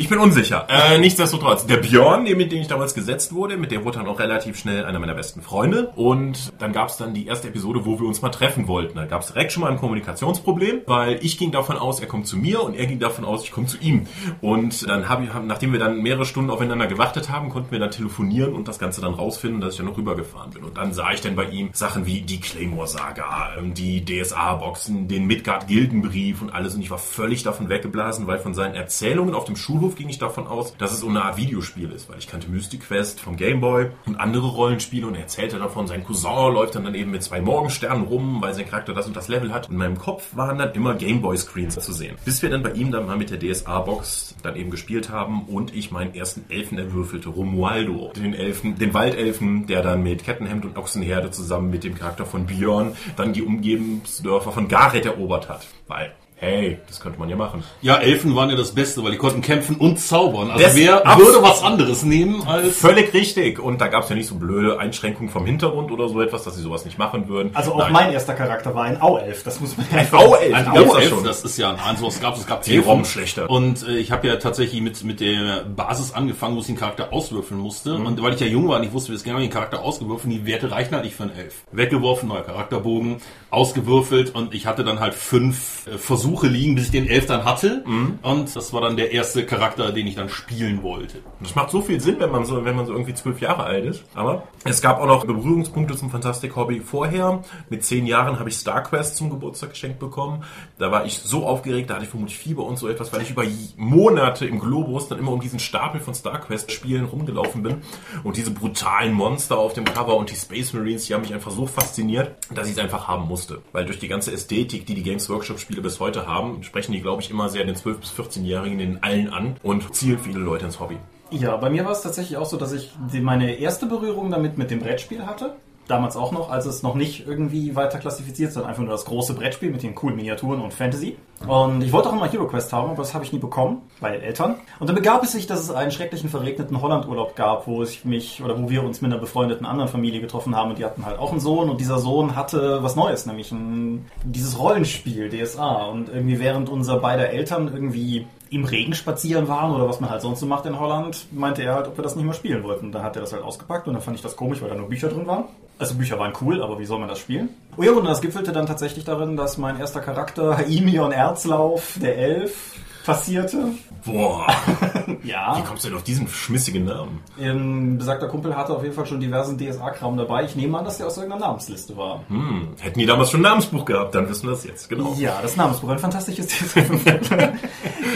Ich 0.00 0.08
bin 0.08 0.20
unsicher. 0.20 0.64
Äh, 0.68 0.98
nichtsdestotrotz, 0.98 1.66
der 1.66 1.78
Björn, 1.78 2.24
der, 2.24 2.36
mit 2.36 2.52
dem 2.52 2.60
ich 2.60 2.68
damals 2.68 2.94
gesetzt 2.94 3.32
wurde, 3.32 3.56
mit 3.56 3.72
dem 3.72 3.84
wurde 3.84 3.98
dann 3.98 4.06
auch 4.06 4.20
relativ 4.20 4.56
schnell 4.56 4.84
einer 4.84 5.00
meiner 5.00 5.16
besten 5.16 5.42
Freunde. 5.42 5.88
Und 5.96 6.52
dann 6.60 6.72
gab 6.72 6.88
es 6.88 6.98
dann 6.98 7.14
die 7.14 7.26
erste 7.26 7.48
Episode, 7.48 7.84
wo 7.84 7.98
wir 7.98 8.06
uns 8.06 8.22
mal 8.22 8.28
treffen 8.28 8.68
wollten. 8.68 8.94
Da 8.94 9.06
gab 9.06 9.22
es 9.22 9.32
direkt 9.32 9.50
schon 9.50 9.64
mal 9.64 9.72
ein 9.72 9.76
Kommunikationsproblem, 9.76 10.82
weil 10.86 11.18
ich 11.22 11.36
ging 11.36 11.50
davon 11.50 11.76
aus, 11.76 11.98
er 11.98 12.06
kommt 12.06 12.28
zu 12.28 12.36
mir 12.36 12.62
und 12.62 12.74
er 12.74 12.86
ging 12.86 13.00
davon 13.00 13.24
aus, 13.24 13.42
ich 13.42 13.50
komme 13.50 13.66
zu 13.66 13.76
ihm. 13.78 14.06
Und 14.40 14.88
dann 14.88 15.08
habe 15.08 15.24
ich, 15.24 15.30
nachdem 15.44 15.72
wir 15.72 15.80
dann 15.80 16.00
mehrere 16.00 16.26
Stunden 16.26 16.50
aufeinander 16.50 16.86
gewartet 16.86 17.28
haben, 17.28 17.48
konnten 17.48 17.72
wir 17.72 17.80
dann 17.80 17.90
telefonieren 17.90 18.52
und 18.52 18.68
das 18.68 18.78
Ganze 18.78 19.00
dann 19.00 19.14
rausfinden, 19.14 19.60
dass 19.60 19.72
ich 19.72 19.78
dann 19.78 19.86
noch 19.86 19.96
rübergefahren 19.96 20.52
bin. 20.52 20.62
Und 20.62 20.76
dann 20.76 20.92
sah 20.92 21.10
ich 21.10 21.22
dann 21.22 21.34
bei 21.34 21.46
ihm 21.46 21.70
Sachen 21.72 22.06
wie 22.06 22.20
die 22.20 22.38
Claymore-Saga, 22.38 23.56
ähm, 23.58 23.74
die 23.74 24.04
DSA-Boxen, 24.04 25.08
den 25.08 25.26
Midgard-Gildenbrief 25.26 26.40
und 26.40 26.50
alles. 26.50 26.76
Und 26.76 26.82
ich 26.82 26.90
war 26.92 26.98
völlig 26.98 27.42
davon 27.42 27.68
weggeblasen, 27.68 28.28
weil 28.28 28.38
von 28.38 28.54
seinen 28.54 28.76
Erzählungen 28.76 29.34
auf 29.34 29.44
dem 29.44 29.56
Schulhof 29.56 29.87
ging 29.96 30.08
ich 30.08 30.18
davon 30.18 30.46
aus, 30.46 30.76
dass 30.76 30.92
es 30.92 31.00
so 31.00 31.08
eine 31.08 31.22
Art 31.22 31.36
Videospiel 31.36 31.90
ist, 31.90 32.08
weil 32.08 32.18
ich 32.18 32.28
kannte 32.28 32.50
Mystic 32.50 32.80
Quest 32.80 33.20
vom 33.20 33.36
Gameboy 33.36 33.90
und 34.06 34.16
andere 34.16 34.48
Rollenspiele 34.48 35.06
und 35.06 35.14
er 35.14 35.22
erzählte 35.22 35.58
davon, 35.58 35.86
sein 35.86 36.04
Cousin 36.04 36.52
läuft 36.52 36.74
dann, 36.74 36.84
dann 36.84 36.94
eben 36.94 37.10
mit 37.10 37.22
zwei 37.22 37.40
Morgensternen 37.40 38.04
rum, 38.04 38.40
weil 38.40 38.54
sein 38.54 38.68
Charakter 38.68 38.94
das 38.94 39.06
und 39.06 39.16
das 39.16 39.28
Level 39.28 39.52
hat. 39.52 39.68
In 39.68 39.76
meinem 39.76 39.98
Kopf 39.98 40.36
waren 40.36 40.58
dann 40.58 40.72
immer 40.72 40.94
Gameboy-Screens 40.94 41.78
zu 41.78 41.92
sehen. 41.92 42.16
Bis 42.24 42.42
wir 42.42 42.50
dann 42.50 42.62
bei 42.62 42.72
ihm 42.72 42.90
dann 42.90 43.06
mal 43.06 43.16
mit 43.16 43.30
der 43.30 43.38
DSA-Box 43.38 44.36
dann 44.42 44.56
eben 44.56 44.70
gespielt 44.70 45.10
haben 45.10 45.42
und 45.44 45.74
ich 45.74 45.90
meinen 45.90 46.14
ersten 46.14 46.44
Elfen 46.48 46.78
erwürfelte, 46.78 47.28
Romualdo, 47.28 48.12
den 48.16 48.34
Elfen, 48.34 48.78
den 48.78 48.94
Waldelfen, 48.94 49.66
der 49.66 49.82
dann 49.82 50.02
mit 50.02 50.24
Kettenhemd 50.24 50.64
und 50.64 50.76
Ochsenherde 50.76 51.30
zusammen 51.30 51.70
mit 51.70 51.84
dem 51.84 51.94
Charakter 51.94 52.26
von 52.26 52.46
Björn 52.46 52.96
dann 53.16 53.32
die 53.32 53.42
Umgebensdörfer 53.42 54.52
von 54.52 54.68
Gareth 54.68 55.06
erobert 55.06 55.48
hat. 55.48 55.66
Weil, 55.86 56.14
hey, 56.40 56.78
das 56.86 57.00
könnte 57.00 57.18
man 57.18 57.28
ja 57.28 57.36
machen. 57.36 57.64
Ja, 57.82 57.96
Elfen 57.96 58.34
waren 58.36 58.48
ja 58.50 58.56
das 58.56 58.72
Beste, 58.72 59.02
weil 59.02 59.10
die 59.12 59.18
konnten 59.18 59.40
kämpfen 59.42 59.76
und 59.76 59.98
zaubern. 59.98 60.50
Also 60.50 60.62
Das- 60.64 60.76
wer 60.76 61.02
würde 61.18 61.42
was 61.42 61.62
anderes 61.62 62.04
nehmen 62.04 62.42
als... 62.46 62.76
Völlig 62.76 63.12
richtig. 63.12 63.58
Und 63.58 63.80
da 63.80 63.88
gab 63.88 64.04
es 64.04 64.08
ja 64.10 64.14
nicht 64.16 64.28
so 64.28 64.36
blöde 64.36 64.78
Einschränkungen 64.78 65.30
vom 65.30 65.44
Hintergrund 65.46 65.90
oder 65.90 66.08
so 66.08 66.20
etwas, 66.20 66.44
dass 66.44 66.54
sie 66.56 66.62
sowas 66.62 66.84
nicht 66.84 66.96
machen 66.98 67.28
würden. 67.28 67.50
Also 67.54 67.72
auch 67.74 67.78
Nein. 67.78 67.92
mein 67.92 68.12
erster 68.12 68.34
Charakter 68.34 68.74
war 68.74 68.84
ein 68.84 69.00
Auelf. 69.02 69.42
Das 69.42 69.60
muss 69.60 69.76
man 69.76 69.86
Ein 69.92 70.12
Auelf, 70.12 70.54
Ein 70.54 70.68
Auelf, 70.68 71.08
schon. 71.08 71.24
das 71.24 71.42
ist 71.44 71.58
ja 71.58 71.72
ein 71.74 71.96
sowas 71.96 72.20
gab 72.20 72.34
es, 72.34 72.40
es 72.40 72.46
gab 72.46 72.62
Die 72.62 72.76
Elfen. 72.76 72.88
Rom 72.88 73.04
schlechter. 73.04 73.50
Und 73.50 73.86
äh, 73.88 73.96
ich 73.96 74.12
habe 74.12 74.28
ja 74.28 74.36
tatsächlich 74.36 74.80
mit, 74.80 75.02
mit 75.02 75.18
der 75.20 75.64
Basis 75.64 76.12
angefangen, 76.12 76.54
wo 76.54 76.60
ich 76.60 76.66
den 76.66 76.76
Charakter 76.76 77.12
auswürfeln 77.12 77.58
musste. 77.60 77.98
Mhm. 77.98 78.06
Und 78.06 78.22
weil 78.22 78.34
ich 78.34 78.40
ja 78.40 78.46
jung 78.46 78.68
war 78.68 78.78
und 78.78 78.84
ich 78.86 78.92
wusste, 78.92 79.10
wie 79.10 79.16
es 79.16 79.24
genau 79.24 79.38
den 79.38 79.50
Charakter 79.50 79.82
ausgewürfeln, 79.82 80.30
die 80.30 80.46
Werte 80.46 80.70
reichen 80.70 80.94
halt 80.94 81.04
nicht 81.04 81.16
für 81.16 81.24
einen 81.24 81.36
Elf. 81.36 81.54
Weggeworfen, 81.72 82.28
neuer 82.28 82.42
Charakterbogen, 82.42 83.16
ausgewürfelt 83.50 84.34
und 84.34 84.54
ich 84.54 84.66
hatte 84.66 84.84
dann 84.84 85.00
halt 85.00 85.14
fünf 85.14 85.86
äh, 85.88 85.98
Versuche 85.98 86.27
liegen, 86.48 86.74
bis 86.74 86.86
ich 86.86 86.90
den 86.90 87.06
Elf 87.06 87.26
dann 87.26 87.44
hatte. 87.44 87.82
Mhm. 87.86 88.18
Und 88.22 88.54
das 88.54 88.72
war 88.72 88.80
dann 88.80 88.96
der 88.96 89.12
erste 89.12 89.44
Charakter, 89.46 89.92
den 89.92 90.06
ich 90.06 90.14
dann 90.14 90.28
spielen 90.28 90.82
wollte. 90.82 91.18
Das 91.40 91.54
macht 91.54 91.70
so 91.70 91.80
viel 91.80 92.00
Sinn, 92.00 92.16
wenn 92.18 92.30
man 92.30 92.44
so, 92.44 92.64
wenn 92.64 92.76
man 92.76 92.86
so 92.86 92.92
irgendwie 92.92 93.14
zwölf 93.14 93.40
Jahre 93.40 93.64
alt 93.64 93.84
ist. 93.84 94.04
Aber 94.14 94.44
es 94.64 94.80
gab 94.80 95.00
auch 95.00 95.06
noch 95.06 95.24
Berührungspunkte 95.24 95.96
zum 95.96 96.10
Fantastic 96.10 96.56
Hobby 96.56 96.80
vorher. 96.80 97.42
Mit 97.70 97.84
zehn 97.84 98.06
Jahren 98.06 98.38
habe 98.38 98.48
ich 98.48 98.56
StarQuest 98.56 99.16
zum 99.16 99.30
Geburtstag 99.30 99.70
geschenkt 99.70 99.98
bekommen. 99.98 100.44
Da 100.78 100.90
war 100.90 101.04
ich 101.04 101.18
so 101.18 101.46
aufgeregt, 101.46 101.90
da 101.90 101.94
hatte 101.94 102.04
ich 102.04 102.10
vermutlich 102.10 102.38
Fieber 102.38 102.64
und 102.64 102.78
so 102.78 102.88
etwas, 102.88 103.12
weil 103.12 103.22
ich 103.22 103.30
über 103.30 103.44
Monate 103.76 104.46
im 104.46 104.58
Globus 104.58 105.08
dann 105.08 105.18
immer 105.18 105.32
um 105.32 105.40
diesen 105.40 105.58
Stapel 105.58 106.00
von 106.00 106.14
StarQuest-Spielen 106.14 107.04
rumgelaufen 107.04 107.62
bin. 107.62 107.76
Und 108.24 108.36
diese 108.36 108.50
brutalen 108.50 109.12
Monster 109.12 109.58
auf 109.58 109.72
dem 109.72 109.84
Cover 109.84 110.16
und 110.16 110.30
die 110.30 110.36
Space 110.36 110.72
Marines, 110.72 111.06
die 111.06 111.14
haben 111.14 111.22
mich 111.22 111.34
einfach 111.34 111.50
so 111.50 111.66
fasziniert, 111.66 112.36
dass 112.54 112.66
ich 112.66 112.72
es 112.72 112.78
einfach 112.78 113.08
haben 113.08 113.26
musste. 113.26 113.62
Weil 113.72 113.84
durch 113.84 113.98
die 113.98 114.08
ganze 114.08 114.32
Ästhetik, 114.32 114.86
die 114.86 114.94
die 114.94 115.02
Games 115.02 115.28
Workshop-Spiele 115.28 115.80
bis 115.82 116.00
heute 116.00 116.17
haben, 116.26 116.62
sprechen 116.62 116.92
die, 116.92 117.00
glaube 117.00 117.22
ich, 117.22 117.30
immer 117.30 117.48
sehr 117.48 117.64
den 117.64 117.76
12- 117.76 117.94
bis 117.94 118.10
14-Jährigen 118.10 118.80
in 118.80 119.02
allen 119.02 119.28
an 119.28 119.56
und 119.62 119.94
zielen 119.94 120.18
viele 120.18 120.38
Leute 120.38 120.66
ins 120.66 120.80
Hobby. 120.80 120.96
Ja, 121.30 121.56
bei 121.56 121.68
mir 121.68 121.84
war 121.84 121.92
es 121.92 122.00
tatsächlich 122.00 122.38
auch 122.38 122.46
so, 122.46 122.56
dass 122.56 122.72
ich 122.72 122.92
meine 123.20 123.56
erste 123.56 123.86
Berührung 123.86 124.30
damit 124.30 124.56
mit 124.56 124.70
dem 124.70 124.80
Brettspiel 124.80 125.26
hatte. 125.26 125.56
Damals 125.88 126.16
auch 126.16 126.32
noch, 126.32 126.50
als 126.50 126.66
es 126.66 126.82
noch 126.82 126.94
nicht 126.94 127.26
irgendwie 127.26 127.74
weiter 127.74 127.98
klassifiziert, 127.98 128.52
sondern 128.52 128.70
einfach 128.70 128.82
nur 128.82 128.92
das 128.92 129.06
große 129.06 129.34
Brettspiel 129.34 129.70
mit 129.70 129.82
den 129.82 129.94
coolen 129.94 130.16
Miniaturen 130.16 130.60
und 130.60 130.72
Fantasy. 130.72 131.16
Und 131.46 131.82
ich 131.82 131.92
wollte 131.92 132.10
auch 132.10 132.12
immer 132.12 132.30
Hero 132.30 132.46
Quest 132.46 132.72
haben, 132.72 132.90
aber 132.90 132.98
das 132.98 133.14
habe 133.14 133.24
ich 133.24 133.32
nie 133.32 133.38
bekommen, 133.38 133.82
weil 134.00 134.20
Eltern. 134.20 134.56
Und 134.80 134.88
dann 134.88 134.96
begab 134.96 135.22
es 135.22 135.32
sich, 135.32 135.46
dass 135.46 135.60
es 135.60 135.70
einen 135.70 135.90
schrecklichen 135.90 136.28
verregneten 136.28 136.80
Hollandurlaub 136.80 137.36
gab, 137.36 137.66
wo 137.66 137.82
ich 137.82 138.04
mich 138.04 138.42
oder 138.42 138.60
wo 138.60 138.68
wir 138.68 138.84
uns 138.84 139.00
mit 139.00 139.12
einer 139.12 139.20
befreundeten 139.20 139.64
anderen 139.64 139.88
Familie 139.88 140.20
getroffen 140.20 140.54
haben 140.54 140.70
und 140.70 140.78
die 140.78 140.84
hatten 140.84 141.06
halt 141.06 141.18
auch 141.18 141.30
einen 141.30 141.40
Sohn 141.40 141.70
und 141.70 141.80
dieser 141.80 141.98
Sohn 141.98 142.36
hatte 142.36 142.82
was 142.82 142.96
Neues, 142.96 143.24
nämlich 143.26 143.50
ein, 143.50 144.06
dieses 144.24 144.58
Rollenspiel 144.58 145.30
DSA. 145.30 145.86
Und 145.86 146.08
irgendwie 146.08 146.38
während 146.38 146.68
unser 146.68 146.98
beider 146.98 147.30
Eltern 147.30 147.70
irgendwie 147.72 148.26
im 148.50 148.64
Regen 148.64 148.94
spazieren 148.94 149.48
waren 149.48 149.72
oder 149.72 149.88
was 149.88 150.00
man 150.00 150.10
halt 150.10 150.22
sonst 150.22 150.40
so 150.40 150.46
macht 150.46 150.66
in 150.66 150.78
Holland, 150.78 151.26
meinte 151.32 151.62
er 151.62 151.74
halt, 151.74 151.86
ob 151.86 151.96
wir 151.98 152.02
das 152.02 152.16
nicht 152.16 152.24
mal 152.24 152.34
spielen 152.34 152.62
wollten. 152.62 152.86
Und 152.86 152.92
dann 152.92 153.02
hat 153.02 153.16
er 153.16 153.22
das 153.22 153.32
halt 153.32 153.42
ausgepackt 153.42 153.86
und 153.86 153.94
dann 153.94 154.02
fand 154.02 154.16
ich 154.16 154.22
das 154.22 154.36
komisch, 154.36 154.60
weil 154.60 154.68
da 154.68 154.74
nur 154.74 154.88
Bücher 154.88 155.08
drin 155.08 155.26
waren. 155.26 155.44
Also 155.78 155.94
Bücher 155.94 156.18
waren 156.18 156.32
cool, 156.40 156.62
aber 156.62 156.78
wie 156.78 156.84
soll 156.84 156.98
man 156.98 157.08
das 157.08 157.20
spielen? 157.20 157.50
Oh 157.76 157.82
ja, 157.82 157.92
und 157.92 158.04
das 158.04 158.20
gipfelte 158.20 158.52
dann 158.52 158.66
tatsächlich 158.66 159.04
darin, 159.04 159.36
dass 159.36 159.58
mein 159.58 159.78
erster 159.78 160.00
Charakter 160.00 160.66
Imion 160.68 161.12
Erzlauf, 161.12 161.98
der 162.00 162.18
Elf, 162.18 162.74
passierte. 163.04 163.72
Boah, 164.04 164.46
wie 165.22 165.28
Ja. 165.28 165.62
kommst 165.66 165.84
du 165.84 165.88
denn 165.88 165.96
auf 165.96 166.02
diesen 166.04 166.28
schmissigen 166.28 166.84
Namen? 166.84 167.20
Ein 167.40 167.98
besagter 167.98 168.28
Kumpel 168.28 168.56
hatte 168.56 168.74
auf 168.74 168.82
jeden 168.82 168.94
Fall 168.94 169.06
schon 169.06 169.20
diversen 169.20 169.58
DSA-Kram 169.58 170.16
dabei. 170.16 170.44
Ich 170.44 170.56
nehme 170.56 170.78
an, 170.78 170.84
dass 170.84 170.98
der 170.98 171.06
aus 171.06 171.16
irgendeiner 171.16 171.46
Namensliste 171.46 171.96
war. 171.96 172.22
Hm, 172.28 172.68
hätten 172.80 172.98
die 172.98 173.06
damals 173.06 173.30
schon 173.30 173.40
ein 173.40 173.44
Namensbuch 173.44 173.84
gehabt, 173.84 174.14
dann 174.14 174.28
wissen 174.28 174.44
wir 174.46 174.50
das 174.52 174.64
jetzt, 174.64 174.88
genau. 174.88 175.14
Ja, 175.18 175.38
das 175.42 175.56
Namensbuch, 175.56 175.88
ein 175.90 175.98
fantastisches 175.98 176.46
DSA. 176.48 176.80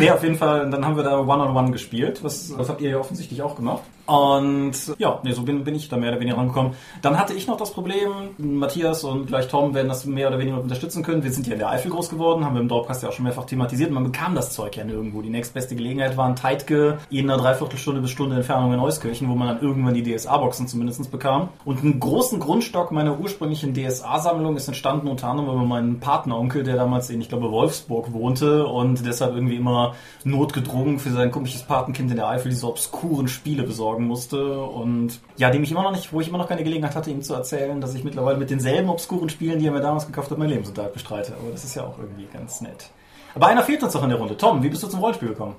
nee, 0.01 0.11
auf 0.11 0.23
jeden 0.23 0.37
Fall, 0.37 0.69
dann 0.71 0.85
haben 0.85 0.97
wir 0.97 1.03
da 1.05 1.19
One-on-One 1.21 1.71
gespielt. 1.71 2.23
Was, 2.23 2.55
das 2.57 2.69
habt 2.69 2.81
ihr 2.81 2.91
ja 2.91 2.99
offensichtlich 2.99 3.43
auch 3.43 3.57
gemacht. 3.57 3.83
Und 4.07 4.73
ja, 4.99 5.21
nee, 5.23 5.33
so 5.33 5.43
bin, 5.43 5.65
bin 5.65 5.75
ich 5.75 5.89
da 5.89 5.97
mehr 5.97 6.11
oder 6.11 6.21
weniger 6.21 6.37
rangekommen. 6.37 6.73
Dann 7.01 7.19
hatte 7.19 7.33
ich 7.33 7.47
noch 7.47 7.57
das 7.57 7.73
Problem, 7.73 8.11
Matthias 8.39 9.05
und 9.05 9.27
gleich 9.27 9.49
Tom 9.49 9.75
werden 9.75 9.89
das 9.89 10.05
mehr 10.05 10.29
oder 10.29 10.39
weniger 10.39 10.61
unterstützen 10.61 11.03
können. 11.03 11.23
Wir 11.23 11.31
sind 11.31 11.45
hier 11.45 11.55
in 11.55 11.61
der 11.61 11.71
Eifel 11.71 11.91
groß 11.91 12.11
geworden, 12.11 12.45
haben 12.45 12.55
wir 12.55 12.61
im 12.61 12.69
Dorpcast 12.69 13.03
ja 13.03 13.09
auch 13.09 13.13
schon 13.13 13.25
mehrfach 13.25 13.45
thematisiert. 13.45 13.91
Man 13.93 14.05
bekam 14.05 14.35
das 14.35 14.53
Zeug 14.53 14.77
ja 14.77 14.85
nirgendwo. 14.85 15.23
Die 15.23 15.31
nächstbeste 15.31 15.77
Gelegenheit 15.77 16.17
war 16.17 16.27
ein 16.27 16.37
Teitge 16.37 16.73
Ecke 16.73 16.99
in 17.11 17.31
einer 17.31 17.41
Dreiviertelstunde 17.41 18.01
bis 18.01 18.11
Stunde 18.11 18.37
Entfernung 18.37 18.73
in 18.73 18.81
Euskirchen, 18.81 19.29
wo 19.29 19.35
man 19.35 19.49
dann 19.49 19.61
irgendwann 19.61 19.95
die 19.95 20.03
DSA-Boxen 20.03 20.67
zumindest 20.67 21.11
bekam. 21.11 21.49
Und 21.65 21.81
einen 21.81 22.01
großen 22.01 22.41
Grundstock 22.41 22.93
meiner 22.93 23.19
ursprünglichen 23.19 23.75
DSA-Sammlung 23.75 24.57
ist 24.57 24.69
entstanden 24.69 25.09
unter 25.09 25.29
anderem 25.29 25.51
über 25.51 25.65
meinen 25.65 26.01
Partneronkel, 26.01 26.63
der 26.63 26.77
damals 26.77 27.11
in, 27.11 27.21
ich 27.21 27.29
glaube, 27.29 27.51
Wolfsburg 27.51 28.13
wohnte 28.13 28.67
und 28.67 29.05
deshalb 29.05 29.35
irgendwie 29.35 29.57
immer 29.57 29.95
notgedrungen 30.25 30.99
für 30.99 31.11
sein 31.11 31.31
komisches 31.31 31.63
Patenkind 31.63 32.11
in 32.11 32.17
der 32.17 32.29
Eifel 32.29 32.51
diese 32.51 32.67
obskuren 32.67 33.29
Spiele 33.29 33.65
besorgen 33.93 34.07
musste 34.07 34.61
und 34.61 35.21
ja, 35.37 35.51
dem 35.51 35.63
ich 35.63 35.71
immer 35.71 35.83
noch 35.83 35.93
nicht, 35.93 36.13
wo 36.13 36.21
ich 36.21 36.29
immer 36.29 36.39
noch 36.39 36.49
keine 36.49 36.65
Gelegenheit 36.65 36.95
hatte, 36.95 37.11
ihm 37.11 37.23
zu 37.23 37.35
erzählen, 37.35 37.81
dass 37.81 37.95
ich 37.95 38.05
mittlerweile 38.05 38.39
mit 38.39 38.51
denselben 38.51 38.89
obskuren 38.89 39.29
Spielen, 39.29 39.59
die 39.59 39.67
er 39.67 39.73
mir 39.73 39.81
damals 39.81 40.07
gekauft 40.07 40.31
hat, 40.31 40.39
mein 40.39 40.49
Lebensunterhalt 40.49 40.93
bestreite. 40.93 41.35
Aber 41.35 41.51
das 41.51 41.65
ist 41.65 41.75
ja 41.75 41.85
auch 41.85 41.99
irgendwie 41.99 42.27
ganz 42.33 42.61
nett. 42.61 42.91
Aber 43.35 43.47
einer 43.47 43.63
fehlt 43.63 43.83
uns 43.83 43.93
doch 43.93 44.03
in 44.03 44.11
der 44.11 44.19
Runde. 44.19 44.37
Tom, 44.37 44.63
wie 44.63 44.69
bist 44.69 44.83
du 44.83 44.89
zum 44.89 45.01
Rollenspiel 45.01 45.31
gekommen? 45.31 45.55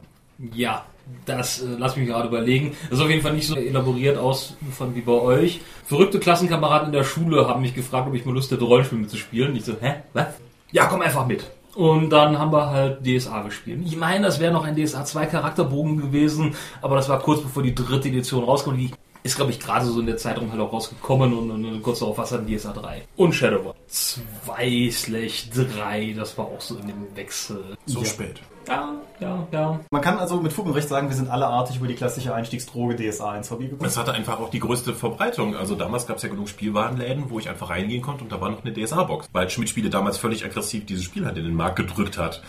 Ja, 0.54 0.86
das 1.26 1.62
äh, 1.62 1.66
lass 1.78 1.96
mich 1.96 2.08
gerade 2.08 2.28
überlegen. 2.28 2.76
Das 2.90 3.00
ist 3.00 3.04
auf 3.04 3.10
jeden 3.10 3.22
Fall 3.22 3.34
nicht 3.34 3.48
so 3.48 3.56
elaboriert 3.56 4.18
aus 4.18 4.56
von 4.72 4.96
wie 4.96 5.02
bei 5.02 5.14
euch. 5.14 5.62
Verrückte 5.86 6.20
Klassenkameraden 6.20 6.88
in 6.88 6.94
der 6.94 7.04
Schule 7.04 7.48
haben 7.48 7.62
mich 7.62 7.76
gefragt, 7.76 8.08
ob 8.08 8.14
ich 8.14 8.26
mal 8.26 8.34
Lust 8.34 8.52
hätte, 8.52 8.64
Rollenspiel 8.64 9.00
mitzuspielen. 9.00 9.56
Ich 9.56 9.66
so, 9.66 9.74
hä? 9.80 9.96
Was? 10.14 10.28
Ja, 10.72 10.86
komm 10.88 11.02
einfach 11.02 11.28
mit. 11.28 11.46
Und 11.76 12.10
dann 12.12 12.38
haben 12.38 12.52
wir 12.52 12.70
halt 12.70 13.06
DSA 13.06 13.42
gespielt. 13.44 13.82
Ich 13.86 13.96
meine, 13.98 14.26
das 14.26 14.40
wäre 14.40 14.54
noch 14.54 14.64
ein 14.64 14.76
DSA 14.76 15.06
2 15.06 15.26
Charakterbogen 15.26 15.98
gewesen, 15.98 16.56
aber 16.82 16.96
das 16.96 17.10
war 17.10 17.20
kurz 17.20 17.42
bevor 17.42 17.64
die 17.64 17.74
dritte 17.74 18.10
Edition 18.10 18.44
rauskam. 18.44 18.76
Die 18.78 18.92
ist, 19.24 19.38
glaube 19.38 19.52
ich, 19.52 19.60
gerade 19.60 19.86
so 19.86 20.00
in 20.00 20.06
der 20.06 20.18
Zeitraum 20.18 20.52
halt 20.52 20.62
auch 20.62 20.72
rausgekommen 20.72 21.34
und, 21.34 21.50
und, 21.50 21.66
und 21.66 21.82
kurz 21.82 22.00
darauf 22.00 22.18
war 22.18 22.26
es 22.26 22.32
dann 22.32 22.46
DSA 22.46 22.74
3. 22.74 23.04
Und 23.16 23.34
Shadowrun 23.34 23.74
2 23.88 24.90
slash 24.92 25.50
3, 25.52 26.14
das 26.16 26.38
war 26.38 26.46
auch 26.46 26.62
so 26.62 26.76
in 26.78 26.88
dem 26.88 27.16
Wechsel. 27.16 27.78
So 27.86 28.00
Ja. 28.02 28.06
spät. 28.06 28.42
Ja, 28.68 28.94
ja, 29.20 29.48
ja. 29.52 29.80
Man 29.92 30.02
kann 30.02 30.18
also 30.18 30.42
mit 30.42 30.54
Fug 30.54 30.66
und 30.66 30.74
Recht 30.74 30.90
sagen, 30.90 31.10
wir 31.10 31.16
sind 31.16 31.30
alle 31.30 31.48
artig 31.48 31.78
über 31.78 31.88
die 31.88 31.96
klassische 31.96 32.34
Einstiegsdroge 32.34 32.96
DSA 32.96 33.38
ins 33.38 33.52
Hobby 33.52 33.68
gekommen. 33.68 33.88
Es 33.88 33.98
hatte 33.98 34.14
einfach 34.14 34.40
auch 34.40 34.50
die 34.50 34.60
größte 34.60 34.94
Verbreitung. 34.94 35.56
Also 35.56 35.76
damals 35.76 36.08
gab 36.08 36.18
es 36.18 36.24
ja 36.24 36.30
genug 36.30 36.50
Spielwarenläden, 36.50 37.30
wo 37.30 37.40
ich 37.40 37.50
einfach 37.50 37.70
reingehen 37.70 38.02
konnte 38.02 38.24
und 38.24 38.32
da 38.32 38.42
war 38.42 38.50
noch 38.50 38.64
eine 38.64 38.74
DSA-Box. 38.74 39.30
Weil 39.32 39.50
Schmidt-Spiele 39.50 39.90
damals 39.90 40.18
völlig 40.18 40.46
aggressiv 40.46 40.86
dieses 40.86 41.04
Spiel 41.04 41.26
halt 41.26 41.38
in 41.38 41.46
den 41.46 41.56
Markt 41.56 41.78
gedrückt 41.78 42.18
hat. 42.18 42.42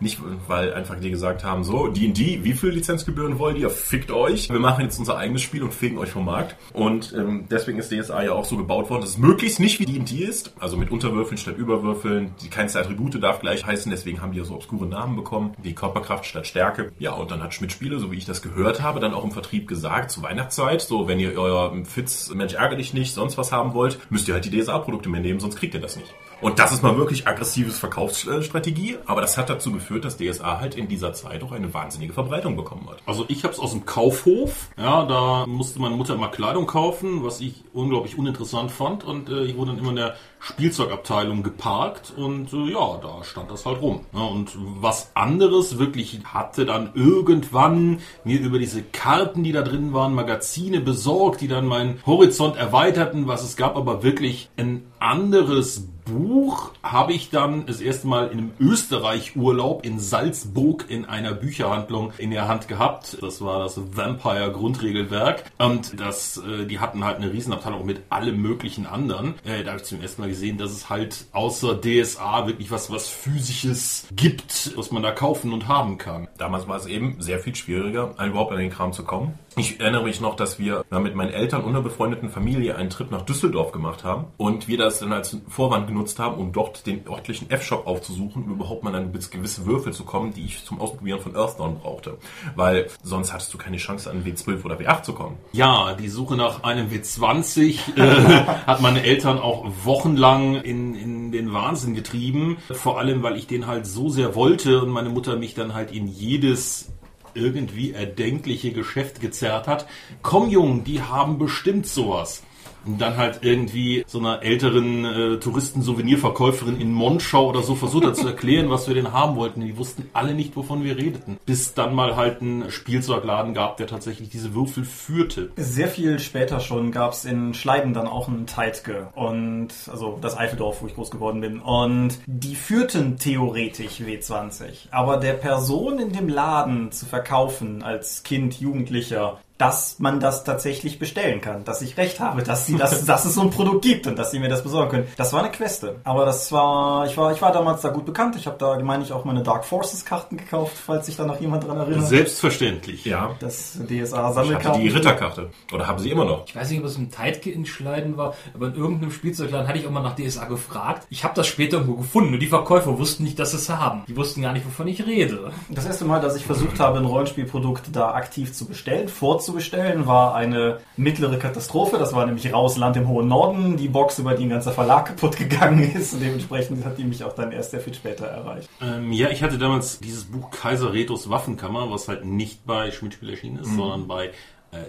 Nicht, 0.00 0.20
weil 0.46 0.74
einfach 0.74 0.98
die 1.00 1.10
gesagt 1.10 1.44
haben, 1.44 1.64
so, 1.64 1.88
D&D, 1.88 2.44
wie 2.44 2.52
viel 2.52 2.70
Lizenzgebühren 2.70 3.38
wollt 3.38 3.58
ihr? 3.58 3.70
Fickt 3.70 4.10
euch. 4.10 4.48
Wir 4.48 4.60
machen 4.60 4.84
jetzt 4.84 4.98
unser 4.98 5.16
eigenes 5.18 5.42
Spiel 5.42 5.62
und 5.62 5.72
fegen 5.72 5.98
euch 5.98 6.10
vom 6.10 6.24
Markt. 6.24 6.56
Und 6.72 7.12
ähm, 7.16 7.46
deswegen 7.50 7.78
ist 7.78 7.92
DSA 7.92 8.22
ja 8.22 8.32
auch 8.32 8.44
so 8.44 8.56
gebaut 8.56 8.90
worden, 8.90 9.02
dass 9.02 9.10
es 9.10 9.18
möglichst 9.18 9.60
nicht 9.60 9.80
wie 9.80 9.86
D&D 9.86 10.24
ist. 10.24 10.52
Also 10.58 10.76
mit 10.76 10.90
Unterwürfeln 10.90 11.38
statt 11.38 11.56
Überwürfeln. 11.56 12.34
Die 12.42 12.48
kleinste 12.48 12.80
Attribute 12.80 13.22
darf 13.22 13.40
gleich 13.40 13.64
heißen, 13.64 13.90
deswegen 13.90 14.20
haben 14.20 14.32
die 14.32 14.38
ja 14.38 14.44
so 14.44 14.54
obskure 14.54 14.86
Namen 14.86 15.16
bekommen. 15.16 15.54
Die 15.64 15.74
Körperkraft 15.74 16.24
statt 16.24 16.46
Stärke. 16.46 16.92
Ja, 16.98 17.12
und 17.12 17.30
dann 17.30 17.42
hat 17.42 17.54
Schmidt-Spiele, 17.54 17.98
so 17.98 18.12
wie 18.12 18.16
ich 18.16 18.24
das 18.24 18.42
gehört 18.42 18.82
habe, 18.82 19.00
dann 19.00 19.14
auch 19.14 19.24
im 19.24 19.32
Vertrieb 19.32 19.68
gesagt, 19.68 20.10
zur 20.10 20.22
Weihnachtszeit, 20.22 20.80
so, 20.80 21.08
wenn 21.08 21.18
ihr 21.18 21.38
euer 21.38 21.74
Fitz, 21.84 22.32
Mensch, 22.34 22.54
ärger 22.54 22.76
dich 22.76 22.94
nicht, 22.94 23.14
sonst 23.14 23.38
was 23.38 23.52
haben 23.52 23.74
wollt, 23.74 23.98
müsst 24.10 24.28
ihr 24.28 24.34
halt 24.34 24.44
die 24.44 24.60
DSA-Produkte 24.60 25.08
mehr 25.08 25.20
nehmen, 25.20 25.40
sonst 25.40 25.56
kriegt 25.56 25.74
ihr 25.74 25.80
das 25.80 25.96
nicht. 25.96 26.14
Und 26.40 26.60
das 26.60 26.70
ist 26.70 26.84
mal 26.84 26.96
wirklich 26.96 27.26
aggressives 27.26 27.80
Verkaufsstrategie, 27.80 28.98
aber 29.06 29.20
das 29.20 29.36
hat 29.36 29.50
dazu 29.50 29.72
geführt, 29.72 30.04
dass 30.04 30.18
DSA 30.18 30.60
halt 30.60 30.76
in 30.76 30.86
dieser 30.86 31.12
Zeit 31.12 31.42
auch 31.42 31.50
eine 31.50 31.74
wahnsinnige 31.74 32.12
Verbreitung 32.12 32.54
bekommen 32.54 32.88
hat. 32.88 32.98
Also 33.06 33.24
ich 33.26 33.42
habe 33.42 33.52
es 33.52 33.58
aus 33.58 33.72
dem 33.72 33.86
Kaufhof. 33.86 34.68
Ja, 34.76 35.04
da 35.04 35.46
musste 35.46 35.80
meine 35.80 35.96
Mutter 35.96 36.14
immer 36.14 36.28
Kleidung 36.28 36.66
kaufen, 36.66 37.24
was 37.24 37.40
ich 37.40 37.64
unglaublich 37.72 38.16
uninteressant 38.16 38.70
fand. 38.70 39.02
Und 39.02 39.28
äh, 39.28 39.44
ich 39.44 39.56
wurde 39.56 39.72
dann 39.72 39.80
immer 39.80 39.90
in 39.90 39.96
der 39.96 40.14
Spielzeugabteilung 40.40 41.42
geparkt 41.42 42.12
und 42.16 42.52
äh, 42.52 42.72
ja, 42.72 42.98
da 43.02 43.24
stand 43.24 43.50
das 43.50 43.66
halt 43.66 43.80
rum. 43.80 44.00
Ja, 44.12 44.20
und 44.20 44.52
was 44.56 45.10
anderes 45.14 45.78
wirklich 45.78 46.20
hatte 46.24 46.64
dann 46.64 46.90
irgendwann 46.94 48.00
mir 48.24 48.40
über 48.40 48.58
diese 48.58 48.82
Karten, 48.82 49.44
die 49.44 49.52
da 49.52 49.62
drin 49.62 49.92
waren, 49.92 50.14
Magazine 50.14 50.80
besorgt, 50.80 51.40
die 51.40 51.48
dann 51.48 51.66
meinen 51.66 52.00
Horizont 52.06 52.56
erweiterten. 52.56 53.26
Was 53.26 53.42
es 53.42 53.56
gab 53.56 53.76
aber 53.76 54.02
wirklich 54.02 54.48
ein 54.56 54.84
anderes 54.98 55.88
Buch 56.08 56.72
habe 56.82 57.12
ich 57.12 57.30
dann 57.30 57.66
das 57.66 57.80
erste 57.80 58.06
Mal 58.06 58.28
in 58.28 58.38
einem 58.38 58.50
Österreich-Urlaub 58.58 59.84
in 59.84 60.00
Salzburg 60.00 60.86
in 60.88 61.04
einer 61.04 61.34
Bücherhandlung 61.34 62.12
in 62.18 62.30
der 62.30 62.48
Hand 62.48 62.66
gehabt. 62.66 63.18
Das 63.20 63.42
war 63.42 63.58
das 63.58 63.78
Vampire 63.94 64.50
Grundregelwerk. 64.52 65.44
Und 65.58 66.00
das, 66.00 66.38
äh, 66.38 66.66
die 66.66 66.78
hatten 66.78 67.04
halt 67.04 67.18
eine 67.18 67.32
Riesenabteilung 67.32 67.84
mit 67.84 68.02
allem 68.08 68.40
möglichen 68.40 68.86
anderen. 68.86 69.34
Äh, 69.44 69.64
da 69.64 69.72
habe 69.72 69.80
ich 69.80 69.86
zum 69.86 70.00
ersten 70.00 70.22
Mal 70.22 70.27
gesehen, 70.28 70.58
dass 70.58 70.70
es 70.72 70.88
halt 70.88 71.26
außer 71.32 71.80
DSA 71.80 72.46
wirklich 72.46 72.70
was, 72.70 72.90
was 72.90 73.08
physisches 73.08 74.06
gibt, 74.12 74.76
was 74.76 74.90
man 74.90 75.02
da 75.02 75.10
kaufen 75.12 75.52
und 75.52 75.68
haben 75.68 75.98
kann. 75.98 76.28
Damals 76.38 76.68
war 76.68 76.76
es 76.76 76.86
eben 76.86 77.20
sehr 77.20 77.38
viel 77.38 77.54
schwieriger, 77.54 78.14
überhaupt 78.24 78.52
an 78.52 78.58
den 78.58 78.70
Kram 78.70 78.92
zu 78.92 79.04
kommen. 79.04 79.38
Ich 79.58 79.80
erinnere 79.80 80.04
mich 80.04 80.20
noch, 80.20 80.36
dass 80.36 80.58
wir 80.58 80.84
mit 80.90 81.16
meinen 81.16 81.32
Eltern 81.32 81.62
und 81.62 81.70
einer 81.70 81.82
befreundeten 81.82 82.30
Familie 82.30 82.76
einen 82.76 82.90
Trip 82.90 83.10
nach 83.10 83.22
Düsseldorf 83.22 83.72
gemacht 83.72 84.04
haben 84.04 84.26
und 84.36 84.68
wir 84.68 84.78
das 84.78 85.00
dann 85.00 85.12
als 85.12 85.36
Vorwand 85.48 85.88
genutzt 85.88 86.20
haben, 86.20 86.40
um 86.40 86.52
dort 86.52 86.86
den 86.86 87.06
örtlichen 87.08 87.50
F-Shop 87.50 87.86
aufzusuchen, 87.86 88.44
um 88.44 88.52
überhaupt 88.52 88.84
mal 88.84 88.94
an 88.94 89.12
gewisse 89.12 89.66
Würfel 89.66 89.92
zu 89.92 90.04
kommen, 90.04 90.32
die 90.32 90.44
ich 90.44 90.64
zum 90.64 90.80
Ausprobieren 90.80 91.20
von 91.20 91.34
Earthdawn 91.34 91.80
brauchte. 91.80 92.18
Weil 92.54 92.86
sonst 93.02 93.32
hattest 93.32 93.52
du 93.52 93.58
keine 93.58 93.78
Chance, 93.78 94.10
an 94.10 94.24
W12 94.24 94.64
oder 94.64 94.76
W8 94.76 95.02
zu 95.02 95.12
kommen. 95.12 95.36
Ja, 95.52 95.94
die 95.94 96.08
Suche 96.08 96.36
nach 96.36 96.62
einem 96.62 96.88
W20 96.88 97.96
äh, 97.96 98.00
hat 98.66 98.80
meine 98.80 99.02
Eltern 99.02 99.38
auch 99.38 99.66
wochenlang 99.84 100.54
in, 100.54 100.94
in 100.94 101.32
den 101.32 101.52
Wahnsinn 101.52 101.94
getrieben. 101.94 102.58
Vor 102.70 102.98
allem, 102.98 103.22
weil 103.22 103.36
ich 103.36 103.48
den 103.48 103.66
halt 103.66 103.86
so 103.86 104.08
sehr 104.08 104.34
wollte 104.34 104.82
und 104.82 104.90
meine 104.90 105.08
Mutter 105.08 105.36
mich 105.36 105.54
dann 105.54 105.74
halt 105.74 105.90
in 105.90 106.06
jedes 106.06 106.92
irgendwie 107.34 107.92
erdenkliche 107.92 108.72
Geschäft 108.72 109.20
gezerrt 109.20 109.66
hat. 109.66 109.86
Komm, 110.22 110.50
Jung, 110.50 110.84
die 110.84 111.02
haben 111.02 111.38
bestimmt 111.38 111.86
sowas. 111.86 112.42
Und 112.86 113.00
dann 113.00 113.16
halt 113.16 113.40
irgendwie 113.42 114.04
so 114.06 114.18
einer 114.18 114.42
älteren 114.42 115.04
äh, 115.04 115.36
Touristen-Souvenirverkäuferin 115.38 116.80
in 116.80 116.92
Monschau 116.92 117.48
oder 117.48 117.62
so 117.62 117.74
versucht 117.74 118.06
hat 118.06 118.16
zu 118.16 118.26
erklären, 118.26 118.70
was 118.70 118.88
wir 118.88 118.94
denn 118.94 119.12
haben 119.12 119.36
wollten. 119.36 119.60
Die 119.60 119.76
wussten 119.76 120.08
alle 120.12 120.34
nicht, 120.34 120.56
wovon 120.56 120.84
wir 120.84 120.96
redeten. 120.96 121.38
Bis 121.46 121.74
dann 121.74 121.94
mal 121.94 122.16
halt 122.16 122.40
ein 122.40 122.70
Spielzeugladen 122.70 123.54
gab, 123.54 123.76
der 123.76 123.86
tatsächlich 123.86 124.28
diese 124.30 124.54
Würfel 124.54 124.84
führte. 124.84 125.50
Sehr 125.56 125.88
viel 125.88 126.18
später 126.18 126.60
schon 126.60 126.92
gab 126.92 127.12
es 127.12 127.24
in 127.24 127.54
Schleiden 127.54 127.92
dann 127.94 128.06
auch 128.06 128.28
einen 128.28 128.46
Teitge 128.46 129.08
und 129.14 129.68
also 129.90 130.18
das 130.20 130.36
Eifeldorf, 130.36 130.82
wo 130.82 130.86
ich 130.86 130.94
groß 130.94 131.10
geworden 131.10 131.40
bin. 131.40 131.60
Und 131.60 132.18
die 132.26 132.54
führten 132.54 133.18
theoretisch 133.18 134.00
W20. 134.00 134.88
Aber 134.90 135.16
der 135.18 135.34
Person 135.34 135.98
in 135.98 136.12
dem 136.12 136.28
Laden 136.28 136.92
zu 136.92 137.06
verkaufen 137.06 137.82
als 137.82 138.22
Kind, 138.22 138.60
Jugendlicher, 138.60 139.38
dass 139.58 139.98
man 139.98 140.20
das 140.20 140.44
tatsächlich 140.44 140.98
bestellen 140.98 141.40
kann, 141.40 141.64
dass 141.64 141.82
ich 141.82 141.96
recht 141.96 142.20
habe, 142.20 142.42
dass 142.42 142.66
sie 142.66 142.76
das, 142.76 143.04
dass 143.04 143.24
es 143.24 143.34
so 143.34 143.42
ein 143.42 143.50
Produkt 143.50 143.82
gibt 143.82 144.06
und 144.06 144.16
dass 144.16 144.30
sie 144.30 144.38
mir 144.38 144.48
das 144.48 144.62
besorgen 144.62 144.90
können. 144.90 145.06
Das 145.16 145.32
war 145.32 145.40
eine 145.40 145.50
Queste. 145.50 145.96
Aber 146.04 146.24
das 146.24 146.52
war, 146.52 147.06
ich 147.06 147.16
war, 147.16 147.32
ich 147.32 147.42
war 147.42 147.52
damals 147.52 147.82
da 147.82 147.88
gut 147.88 148.06
bekannt. 148.06 148.36
Ich 148.36 148.46
habe 148.46 148.56
da, 148.58 148.78
meine 148.78 149.02
ich, 149.02 149.12
auch 149.12 149.24
meine 149.24 149.42
Dark 149.42 149.64
Forces 149.64 150.04
Karten 150.04 150.36
gekauft, 150.36 150.76
falls 150.76 151.06
sich 151.06 151.16
da 151.16 151.26
noch 151.26 151.40
jemand 151.40 151.66
dran 151.66 151.76
erinnert. 151.76 152.06
Selbstverständlich. 152.06 153.04
Ja. 153.04 153.34
das 153.40 153.72
DSA 153.72 153.90
Ich 153.90 154.12
hatte 154.14 154.34
Sammelkarten. 154.34 154.80
die 154.82 154.88
Ritterkarte. 154.88 155.50
Oder 155.72 155.86
haben 155.86 155.98
sie 155.98 156.10
immer 156.10 156.24
noch? 156.24 156.44
Ich 156.46 156.54
weiß 156.54 156.70
nicht, 156.70 156.80
ob 156.80 156.86
es 156.86 156.96
im 156.96 157.10
Teitke 157.10 157.50
in 157.50 157.66
Schleiden 157.66 158.16
war, 158.16 158.34
aber 158.54 158.68
in 158.68 158.74
irgendeinem 158.76 159.10
Spielzeugladen 159.10 159.66
hatte 159.66 159.78
ich 159.78 159.86
auch 159.86 159.90
mal 159.90 160.02
nach 160.02 160.14
DSA 160.14 160.44
gefragt. 160.44 161.06
Ich 161.10 161.24
habe 161.24 161.34
das 161.34 161.46
später 161.48 161.78
irgendwo 161.78 161.96
gefunden 161.96 162.34
und 162.34 162.40
die 162.40 162.46
Verkäufer 162.46 162.96
wussten 162.98 163.24
nicht, 163.24 163.38
dass 163.38 163.50
sie 163.50 163.56
es 163.56 163.68
haben. 163.68 164.04
Die 164.06 164.16
wussten 164.16 164.42
gar 164.42 164.52
nicht, 164.52 164.64
wovon 164.66 164.86
ich 164.86 165.04
rede. 165.04 165.50
Das 165.68 165.84
erste 165.86 166.04
Mal, 166.04 166.20
dass 166.20 166.36
ich 166.36 166.44
versucht 166.44 166.78
habe, 166.78 166.98
ein 166.98 167.04
Rollenspielprodukt 167.04 167.84
da 167.92 168.12
aktiv 168.12 168.52
zu 168.52 168.66
bestellen, 168.66 169.08
vorzubestellen, 169.48 170.06
war 170.06 170.34
eine 170.34 170.80
mittlere 170.96 171.38
Katastrophe. 171.38 171.98
Das 171.98 172.14
war 172.14 172.26
nämlich 172.26 172.52
raus 172.52 172.76
Land 172.76 172.96
im 172.96 173.08
hohen 173.08 173.28
Norden. 173.28 173.76
Die 173.76 173.88
Box, 173.88 174.18
über 174.18 174.34
die 174.34 174.44
ein 174.44 174.50
ganzer 174.50 174.72
Verlag 174.72 175.06
kaputt 175.06 175.36
gegangen 175.36 175.90
ist. 175.94 176.14
Und 176.14 176.20
dementsprechend 176.20 176.84
hat 176.84 176.98
die 176.98 177.04
mich 177.04 177.24
auch 177.24 177.32
dann 177.32 177.52
erst 177.52 177.70
sehr 177.70 177.80
viel 177.80 177.94
später 177.94 178.26
erreicht. 178.26 178.68
Ähm, 178.82 179.12
ja, 179.12 179.30
ich 179.30 179.42
hatte 179.42 179.58
damals 179.58 180.00
dieses 180.00 180.24
Buch 180.24 180.50
Kaiser 180.50 180.92
Retos 180.92 181.30
Waffenkammer, 181.30 181.90
was 181.90 182.08
halt 182.08 182.24
nicht 182.24 182.66
bei 182.66 182.90
Schmidt-Spiel 182.90 183.30
erschienen 183.30 183.60
ist, 183.60 183.74
sondern 183.74 184.06
bei 184.06 184.30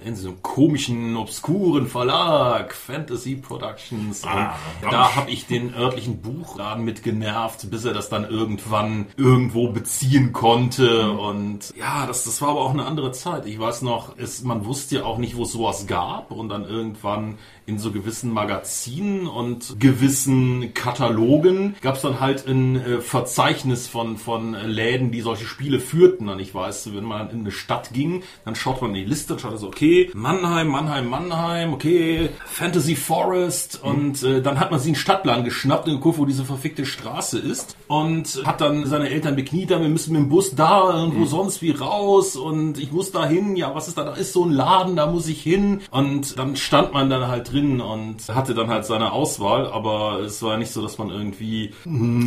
in 0.04 0.16
so 0.16 0.30
einem 0.30 0.42
komischen, 0.42 1.16
obskuren 1.16 1.88
Verlag, 1.88 2.74
Fantasy 2.74 3.36
Productions. 3.36 4.24
Und 4.24 4.30
Ah, 4.30 4.56
da 4.82 5.16
habe 5.16 5.32
ich 5.32 5.48
den 5.48 5.74
örtlichen 5.74 6.22
Buchladen 6.22 6.84
mit 6.84 7.02
genervt, 7.02 7.70
bis 7.72 7.86
er 7.86 7.94
das 7.94 8.10
dann 8.10 8.30
irgendwann 8.30 9.08
irgendwo 9.16 9.70
beziehen 9.70 10.34
konnte. 10.34 11.12
Und 11.12 11.74
ja, 11.78 12.06
das, 12.08 12.26
das 12.26 12.42
war 12.42 12.50
aber 12.50 12.62
auch 12.62 12.74
eine 12.74 12.86
andere 12.86 13.12
Zeit. 13.14 13.46
Ich 13.46 13.58
weiß 13.58 13.82
noch, 13.84 14.18
es, 14.18 14.44
man 14.44 14.66
wusste 14.66 14.98
ja 14.98 15.04
auch 15.06 15.18
nicht, 15.18 15.38
wo 15.38 15.44
es 15.44 15.54
sowas 15.54 15.88
gab. 15.88 16.32
Und 16.32 16.50
dann 16.50 16.66
irgendwann 16.66 17.38
in 17.70 17.78
so 17.78 17.92
gewissen 17.92 18.34
Magazinen 18.34 19.28
und 19.28 19.80
gewissen 19.80 20.74
Katalogen. 20.74 21.76
Gab 21.82 21.96
es 21.96 22.02
dann 22.02 22.20
halt 22.20 22.48
ein 22.48 22.76
äh, 22.76 23.00
Verzeichnis 23.00 23.88
von, 23.88 24.18
von 24.18 24.54
Läden, 24.54 25.12
die 25.12 25.22
solche 25.22 25.46
Spiele 25.46 25.80
führten. 25.80 26.30
Und 26.30 26.40
ich 26.40 26.54
weiß, 26.54 26.94
wenn 26.96 27.04
man 27.04 27.30
in 27.30 27.42
eine 27.42 27.52
Stadt 27.52 27.94
ging, 27.94 28.24
dann 28.44 28.56
schaut 28.56 28.82
man 28.82 28.90
in 28.92 28.96
die 28.96 29.10
Liste 29.10 29.34
und 29.34 29.40
schaute 29.40 29.58
so, 29.58 29.68
okay, 29.68 30.10
Mannheim, 30.14 30.68
Mannheim, 30.68 31.08
Mannheim, 31.08 31.74
okay, 31.74 32.32
Fantasy 32.46 32.96
Forest. 32.96 33.82
Und 33.84 34.24
äh, 34.24 34.42
dann 34.42 34.60
hat 34.60 34.72
man 34.72 34.80
sich 34.80 34.90
einen 34.90 34.96
Stadtplan 34.96 35.44
geschnappt 35.44 35.88
und 35.88 35.96
geguckt, 35.96 36.18
wo 36.18 36.26
diese 36.26 36.46
verfickte 36.46 36.86
Straße 36.86 37.38
ist. 37.38 37.78
Und 37.88 38.42
hat 38.46 38.62
dann 38.62 38.86
seine 38.88 39.10
Eltern 39.10 39.36
bekniet, 39.36 39.70
wir 39.70 39.78
müssen 39.80 40.14
mit 40.14 40.24
dem 40.24 40.30
Bus 40.30 40.56
da 40.56 41.04
und 41.04 41.20
wo 41.20 41.26
sonst 41.26 41.62
wie 41.62 41.72
raus 41.72 42.36
und 42.36 42.80
ich 42.80 42.92
muss 42.92 43.12
da 43.12 43.28
hin, 43.28 43.56
ja, 43.56 43.76
was 43.76 43.88
ist 43.88 43.98
da, 43.98 44.04
da 44.04 44.14
ist 44.14 44.34
so 44.34 44.46
ein 44.46 44.52
Laden, 44.52 44.96
da 44.96 45.06
muss 45.06 45.28
ich 45.28 45.42
hin. 45.42 45.82
Und 45.92 46.38
dann 46.40 46.56
stand 46.56 46.94
man 46.94 47.10
dann 47.10 47.28
halt 47.28 47.52
drin 47.52 47.59
und 47.82 48.28
hatte 48.30 48.54
dann 48.54 48.70
halt 48.70 48.86
seine 48.86 49.12
Auswahl, 49.12 49.68
aber 49.68 50.20
es 50.20 50.42
war 50.42 50.58
nicht 50.58 50.72
so, 50.72 50.82
dass 50.82 50.98
man 50.98 51.10
irgendwie 51.10 51.72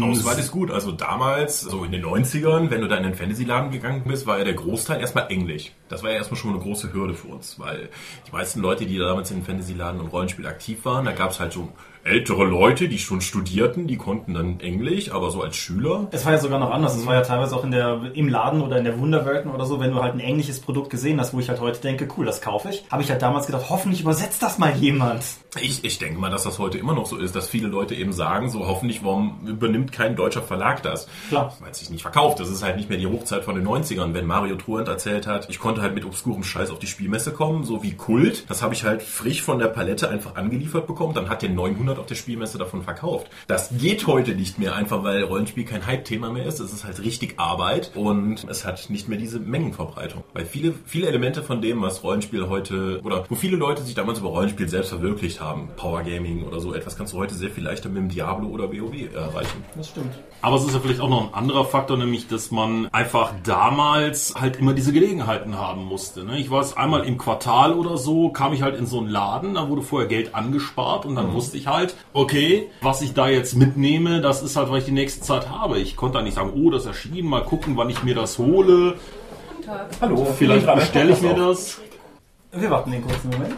Auswahl 0.02 0.38
ist 0.38 0.50
gut. 0.50 0.70
Also 0.70 0.92
damals, 0.92 1.60
so 1.60 1.84
in 1.84 1.92
den 1.92 2.04
90ern, 2.04 2.70
wenn 2.70 2.80
du 2.80 2.88
da 2.88 2.96
in 2.96 3.04
den 3.04 3.14
Fantasy-Laden 3.14 3.70
gegangen 3.70 4.02
bist, 4.06 4.26
war 4.26 4.38
ja 4.38 4.44
der 4.44 4.54
Großteil 4.54 5.00
erstmal 5.00 5.30
Englisch. 5.30 5.72
Das 5.88 6.02
war 6.02 6.10
ja 6.10 6.16
erstmal 6.16 6.38
schon 6.38 6.52
eine 6.52 6.60
große 6.60 6.92
Hürde 6.92 7.14
für 7.14 7.28
uns, 7.28 7.58
weil 7.58 7.88
die 8.26 8.32
meisten 8.32 8.60
Leute, 8.60 8.86
die 8.86 8.98
damals 8.98 9.30
in 9.30 9.38
den 9.38 9.46
Fantasy-Laden 9.46 10.00
und 10.00 10.08
Rollenspiel 10.08 10.46
aktiv 10.46 10.84
waren, 10.84 11.04
da 11.04 11.12
gab 11.12 11.30
es 11.30 11.40
halt 11.40 11.52
so 11.52 11.68
ältere 12.04 12.44
Leute, 12.44 12.88
die 12.88 12.98
schon 12.98 13.20
studierten, 13.20 13.86
die 13.86 13.96
konnten 13.96 14.34
dann 14.34 14.60
Englisch, 14.60 15.12
aber 15.12 15.30
so 15.30 15.42
als 15.42 15.56
Schüler. 15.56 16.08
Es 16.10 16.24
war 16.24 16.32
ja 16.32 16.38
sogar 16.38 16.58
noch 16.58 16.70
anders. 16.70 16.96
Es 16.96 17.06
war 17.06 17.14
ja 17.14 17.22
teilweise 17.22 17.56
auch 17.56 17.64
in 17.64 17.70
der, 17.70 18.00
im 18.14 18.28
Laden 18.28 18.60
oder 18.60 18.78
in 18.78 18.84
der 18.84 18.98
Wunderwelten 18.98 19.50
oder 19.50 19.66
so, 19.66 19.80
wenn 19.80 19.92
du 19.92 20.02
halt 20.02 20.14
ein 20.14 20.20
englisches 20.20 20.60
Produkt 20.60 20.90
gesehen 20.90 21.20
hast, 21.20 21.32
wo 21.32 21.40
ich 21.40 21.48
halt 21.48 21.60
heute 21.60 21.80
denke, 21.80 22.08
cool, 22.16 22.26
das 22.26 22.40
kaufe 22.40 22.70
ich. 22.70 22.84
Habe 22.90 23.02
ich 23.02 23.10
halt 23.10 23.22
damals 23.22 23.46
gedacht, 23.46 23.66
hoffentlich 23.68 24.00
übersetzt 24.00 24.42
das 24.42 24.58
mal 24.58 24.74
jemand. 24.76 25.22
Ich, 25.60 25.84
ich 25.84 25.98
denke 25.98 26.18
mal, 26.18 26.30
dass 26.30 26.44
das 26.44 26.58
heute 26.58 26.78
immer 26.78 26.94
noch 26.94 27.06
so 27.06 27.18
ist, 27.18 27.36
dass 27.36 27.48
viele 27.48 27.68
Leute 27.68 27.94
eben 27.94 28.12
sagen, 28.12 28.48
so 28.48 28.66
hoffentlich, 28.66 29.04
warum 29.04 29.40
übernimmt 29.46 29.92
kein 29.92 30.16
deutscher 30.16 30.42
Verlag 30.42 30.82
das? 30.82 31.08
Klar. 31.28 31.54
Weil 31.60 31.72
es 31.72 31.78
sich 31.78 31.90
nicht 31.90 32.02
verkauft. 32.02 32.40
Das 32.40 32.48
ist 32.48 32.62
halt 32.62 32.76
nicht 32.76 32.88
mehr 32.88 32.98
die 32.98 33.06
Hochzeit 33.06 33.44
von 33.44 33.54
den 33.54 33.66
90ern, 33.66 34.14
wenn 34.14 34.26
Mario 34.26 34.56
Truant 34.56 34.88
erzählt 34.88 35.26
hat, 35.26 35.48
ich 35.50 35.58
konnte 35.58 35.82
halt 35.82 35.94
mit 35.94 36.04
obskurem 36.04 36.42
Scheiß 36.42 36.70
auf 36.70 36.78
die 36.78 36.86
Spielmesse 36.86 37.32
kommen, 37.32 37.64
so 37.64 37.82
wie 37.82 37.92
Kult. 37.92 38.48
Das 38.48 38.62
habe 38.62 38.74
ich 38.74 38.84
halt 38.84 39.02
frisch 39.02 39.42
von 39.42 39.58
der 39.58 39.68
Palette 39.68 40.08
einfach 40.08 40.36
angeliefert 40.36 40.86
bekommen. 40.86 41.12
Dann 41.12 41.28
hat 41.28 41.42
der 41.42 41.50
900 41.50 41.91
auf 41.98 42.06
der 42.06 42.14
Spielmesse 42.14 42.58
davon 42.58 42.82
verkauft. 42.82 43.28
Das 43.46 43.70
geht 43.78 44.06
heute 44.06 44.34
nicht 44.34 44.58
mehr, 44.58 44.74
einfach 44.74 45.02
weil 45.04 45.22
Rollenspiel 45.22 45.64
kein 45.64 45.86
Hype-Thema 45.86 46.30
mehr 46.30 46.46
ist. 46.46 46.60
Es 46.60 46.72
ist 46.72 46.84
halt 46.84 47.02
richtig 47.02 47.38
Arbeit 47.38 47.92
und 47.94 48.44
es 48.48 48.64
hat 48.64 48.90
nicht 48.90 49.08
mehr 49.08 49.18
diese 49.18 49.38
Mengenverbreitung. 49.40 50.24
Weil 50.32 50.44
viele, 50.44 50.74
viele 50.84 51.08
Elemente 51.08 51.42
von 51.42 51.60
dem, 51.60 51.82
was 51.82 52.02
Rollenspiel 52.02 52.48
heute, 52.48 53.00
oder 53.02 53.24
wo 53.28 53.34
viele 53.34 53.56
Leute 53.56 53.82
sich 53.82 53.94
damals 53.94 54.18
über 54.18 54.28
Rollenspiel 54.28 54.68
selbst 54.68 54.90
verwirklicht 54.90 55.40
haben, 55.40 55.68
Power 55.76 56.02
Gaming 56.02 56.44
oder 56.44 56.60
so 56.60 56.74
etwas, 56.74 56.96
kannst 56.96 57.12
du 57.12 57.18
heute 57.18 57.34
sehr 57.34 57.50
viel 57.50 57.64
leichter 57.64 57.88
mit 57.88 57.98
dem 57.98 58.08
Diablo 58.08 58.48
oder 58.48 58.72
WoW 58.72 59.14
erreichen. 59.14 59.64
Das 59.74 59.88
stimmt. 59.88 60.14
Aber 60.40 60.56
es 60.56 60.64
ist 60.64 60.74
ja 60.74 60.80
vielleicht 60.80 61.00
auch 61.00 61.08
noch 61.08 61.28
ein 61.28 61.34
anderer 61.34 61.64
Faktor, 61.64 61.96
nämlich, 61.96 62.26
dass 62.28 62.50
man 62.50 62.88
einfach 62.92 63.32
damals 63.44 64.34
halt 64.34 64.56
immer 64.56 64.74
diese 64.74 64.92
Gelegenheiten 64.92 65.56
haben 65.56 65.84
musste. 65.84 66.24
Ne? 66.24 66.38
Ich 66.38 66.50
weiß, 66.50 66.76
einmal 66.76 67.04
im 67.04 67.18
Quartal 67.18 67.74
oder 67.74 67.96
so 67.96 68.30
kam 68.30 68.52
ich 68.52 68.62
halt 68.62 68.76
in 68.76 68.86
so 68.86 68.98
einen 68.98 69.08
Laden, 69.08 69.54
da 69.54 69.68
wurde 69.68 69.82
vorher 69.82 70.08
Geld 70.08 70.34
angespart 70.34 71.06
und 71.06 71.14
dann 71.14 71.32
wusste 71.32 71.56
ich 71.56 71.66
halt, 71.66 71.81
okay, 72.12 72.68
was 72.80 73.02
ich 73.02 73.14
da 73.14 73.28
jetzt 73.28 73.54
mitnehme, 73.54 74.20
das 74.20 74.42
ist 74.42 74.56
halt, 74.56 74.70
was 74.70 74.80
ich 74.80 74.84
die 74.86 74.92
nächste 74.92 75.22
Zeit 75.22 75.48
habe. 75.48 75.78
Ich 75.78 75.96
konnte 75.96 76.18
da 76.18 76.24
nicht 76.24 76.34
sagen, 76.34 76.52
oh, 76.54 76.70
das 76.70 76.86
erschienen, 76.86 77.28
mal 77.28 77.44
gucken, 77.44 77.76
wann 77.76 77.90
ich 77.90 78.02
mir 78.02 78.14
das 78.14 78.38
hole. 78.38 78.96
Hallo, 80.00 80.26
Vielleicht 80.36 80.74
bestelle 80.74 81.12
ich 81.12 81.20
mir 81.20 81.34
das. 81.34 81.80
Wir 82.52 82.70
warten 82.70 82.90
den 82.90 83.02
kurzen 83.02 83.30
Moment. 83.30 83.56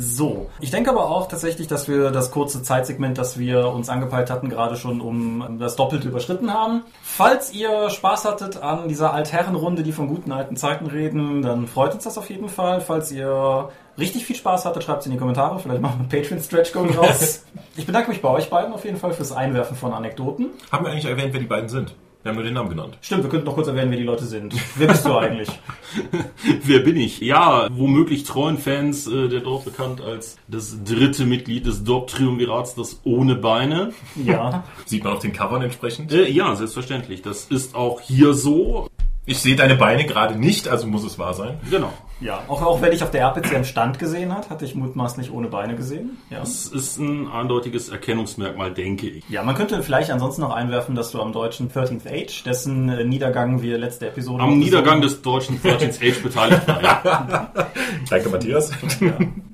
So, 0.00 0.48
ich 0.60 0.70
denke 0.70 0.90
aber 0.90 1.10
auch 1.10 1.26
tatsächlich, 1.26 1.66
dass 1.66 1.88
wir 1.88 2.12
das 2.12 2.30
kurze 2.30 2.62
Zeitsegment, 2.62 3.18
das 3.18 3.36
wir 3.36 3.66
uns 3.66 3.88
angepeilt 3.88 4.30
hatten, 4.30 4.48
gerade 4.48 4.76
schon 4.76 5.00
um 5.00 5.58
das 5.58 5.74
Doppelte 5.74 6.06
überschritten 6.06 6.54
haben. 6.54 6.84
Falls 7.02 7.52
ihr 7.52 7.90
Spaß 7.90 8.24
hattet 8.24 8.62
an 8.62 8.86
dieser 8.86 9.12
Altherrenrunde, 9.12 9.82
die 9.82 9.90
von 9.90 10.06
guten 10.06 10.30
alten 10.30 10.56
Zeiten 10.56 10.86
reden, 10.86 11.42
dann 11.42 11.66
freut 11.66 11.94
uns 11.94 12.04
das 12.04 12.16
auf 12.16 12.30
jeden 12.30 12.48
Fall. 12.48 12.80
Falls 12.80 13.10
ihr 13.10 13.70
richtig 13.98 14.24
viel 14.24 14.36
Spaß 14.36 14.66
hattet, 14.66 14.84
schreibt 14.84 15.00
es 15.00 15.06
in 15.06 15.12
die 15.12 15.18
Kommentare. 15.18 15.58
Vielleicht 15.58 15.82
machen 15.82 15.98
wir 15.98 16.16
einen 16.16 16.22
Patreon-Stretch-Goal 16.22 16.90
raus. 16.90 17.44
ich 17.76 17.84
bedanke 17.84 18.10
mich 18.10 18.22
bei 18.22 18.28
euch 18.28 18.48
beiden 18.50 18.72
auf 18.72 18.84
jeden 18.84 18.98
Fall 18.98 19.12
fürs 19.12 19.32
Einwerfen 19.32 19.76
von 19.76 19.92
Anekdoten. 19.92 20.50
Haben 20.70 20.84
wir 20.84 20.92
eigentlich 20.92 21.06
erwähnt, 21.06 21.32
wer 21.32 21.40
die 21.40 21.46
beiden 21.46 21.68
sind? 21.68 21.96
Wir 22.22 22.30
haben 22.30 22.36
nur 22.36 22.44
den 22.44 22.54
Namen 22.54 22.68
genannt. 22.68 22.98
Stimmt, 23.00 23.22
wir 23.22 23.30
könnten 23.30 23.46
noch 23.46 23.54
kurz 23.54 23.68
erwähnen, 23.68 23.90
wer 23.90 23.98
die 23.98 24.04
Leute 24.04 24.24
sind. 24.24 24.52
Wer 24.76 24.88
bist 24.88 25.06
du 25.06 25.16
eigentlich? 25.16 25.48
Wer 26.64 26.80
bin 26.80 26.96
ich? 26.96 27.20
Ja, 27.20 27.68
womöglich 27.70 28.24
treuen 28.24 28.58
Fans 28.58 29.06
äh, 29.06 29.28
der 29.28 29.40
Dorf 29.40 29.64
bekannt 29.64 30.00
als 30.00 30.36
das 30.48 30.82
dritte 30.84 31.24
Mitglied 31.24 31.64
des 31.64 31.84
Dorp-Triumvirats, 31.84 32.74
das 32.74 33.00
ohne 33.04 33.36
Beine. 33.36 33.92
Ja. 34.16 34.64
Sieht 34.84 35.04
man 35.04 35.12
auf 35.12 35.20
den 35.20 35.32
Covern 35.32 35.62
entsprechend. 35.62 36.12
Äh, 36.12 36.28
ja, 36.28 36.54
selbstverständlich. 36.56 37.22
Das 37.22 37.44
ist 37.44 37.74
auch 37.74 38.00
hier 38.00 38.34
so. 38.34 38.88
Ich 39.24 39.38
sehe 39.38 39.56
deine 39.56 39.76
Beine 39.76 40.04
gerade 40.04 40.38
nicht, 40.38 40.68
also 40.68 40.86
muss 40.86 41.04
es 41.04 41.18
wahr 41.18 41.34
sein. 41.34 41.58
Genau. 41.70 41.92
Ja, 42.20 42.42
auch, 42.48 42.62
auch 42.62 42.82
wenn 42.82 42.92
ich 42.92 43.02
auf 43.02 43.10
der 43.10 43.22
RPC 43.22 43.54
am 43.54 43.64
Stand 43.64 43.98
gesehen 43.98 44.34
hat, 44.36 44.50
hatte 44.50 44.64
ich 44.64 44.74
mutmaßlich 44.74 45.32
ohne 45.32 45.48
Beine 45.48 45.76
gesehen. 45.76 46.18
Ja. 46.30 46.40
Das 46.40 46.66
ist 46.66 46.98
ein 46.98 47.28
eindeutiges 47.30 47.88
Erkennungsmerkmal, 47.90 48.72
denke 48.72 49.08
ich. 49.08 49.28
ja, 49.28 49.42
man 49.42 49.54
könnte 49.54 49.82
vielleicht 49.82 50.10
ansonsten 50.10 50.42
noch 50.42 50.52
einwerfen, 50.52 50.94
dass 50.94 51.12
du 51.12 51.20
am 51.20 51.32
deutschen 51.32 51.70
13th 51.70 52.08
Age, 52.10 52.42
dessen 52.44 52.88
äh, 52.88 53.04
Niedergang 53.04 53.62
wir 53.62 53.78
letzte 53.78 54.08
Episode 54.08 54.42
Am 54.42 54.58
Niedergang 54.58 55.00
des 55.00 55.22
deutschen 55.22 55.60
13th 55.60 56.00
Age 56.10 56.22
beteiligt 56.22 56.66
war. 56.66 56.82
Ja. 56.82 57.52
Danke, 58.10 58.28
Matthias. 58.30 58.70